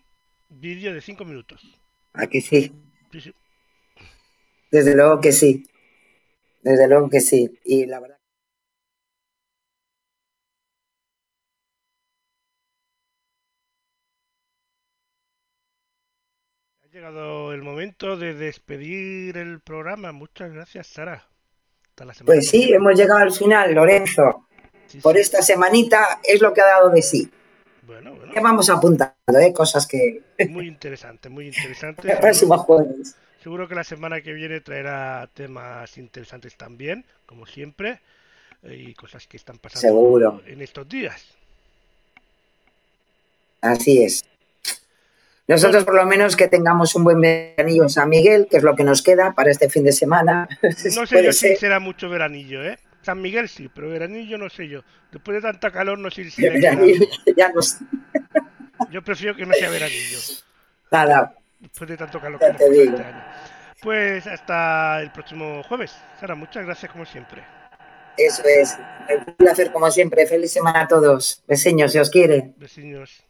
[0.50, 1.80] vídeo de 5 minutos.
[2.14, 2.74] Aquí sí,
[3.14, 3.34] Sí, sí.
[4.70, 5.64] desde luego que sí.
[6.62, 7.58] Desde luego que sí.
[7.64, 8.18] Y la verdad.
[16.84, 20.12] Ha llegado el momento de despedir el programa.
[20.12, 21.30] Muchas gracias, Sara.
[21.88, 24.48] Hasta la semana Pues sí, hemos llegado al final, Lorenzo.
[24.90, 27.32] Sí, Por esta semanita es lo que ha dado de sí.
[27.84, 28.34] Bueno, bueno.
[28.34, 29.53] Ya vamos apuntando, ¿eh?
[29.53, 30.22] Cosas que.
[30.49, 32.11] Muy interesante, muy interesante.
[32.11, 33.16] El próximo jueves.
[33.41, 38.02] seguro que la semana que viene traerá temas interesantes también, como siempre,
[38.64, 40.41] eh, y cosas que están pasando Seguro.
[40.45, 41.24] en estos días.
[43.61, 44.26] Así es.
[45.48, 48.76] Nosotros, por lo menos, que tengamos un buen veranillo en San Miguel, que es lo
[48.76, 50.48] que nos queda para este fin de semana.
[50.95, 51.57] No sé yo si ser.
[51.57, 52.78] será mucho veranillo, ¿eh?
[53.01, 54.81] San Miguel sí, pero veranillo no sé yo.
[55.11, 57.05] Después de tanta calor no sé si veranillo
[57.35, 57.77] ya nos.
[58.91, 60.17] Yo prefiero que no sea veranillo.
[60.91, 63.23] Nada, Después de tanto calor como este año.
[63.81, 65.95] Pues hasta el próximo jueves.
[66.19, 67.43] Sara, muchas gracias como siempre.
[68.17, 68.77] eso es.
[69.27, 70.26] Un placer, como siempre.
[70.26, 71.43] Feliz semana a todos.
[71.47, 72.53] Vecinos, si os quiere.
[72.57, 73.23] Besiños.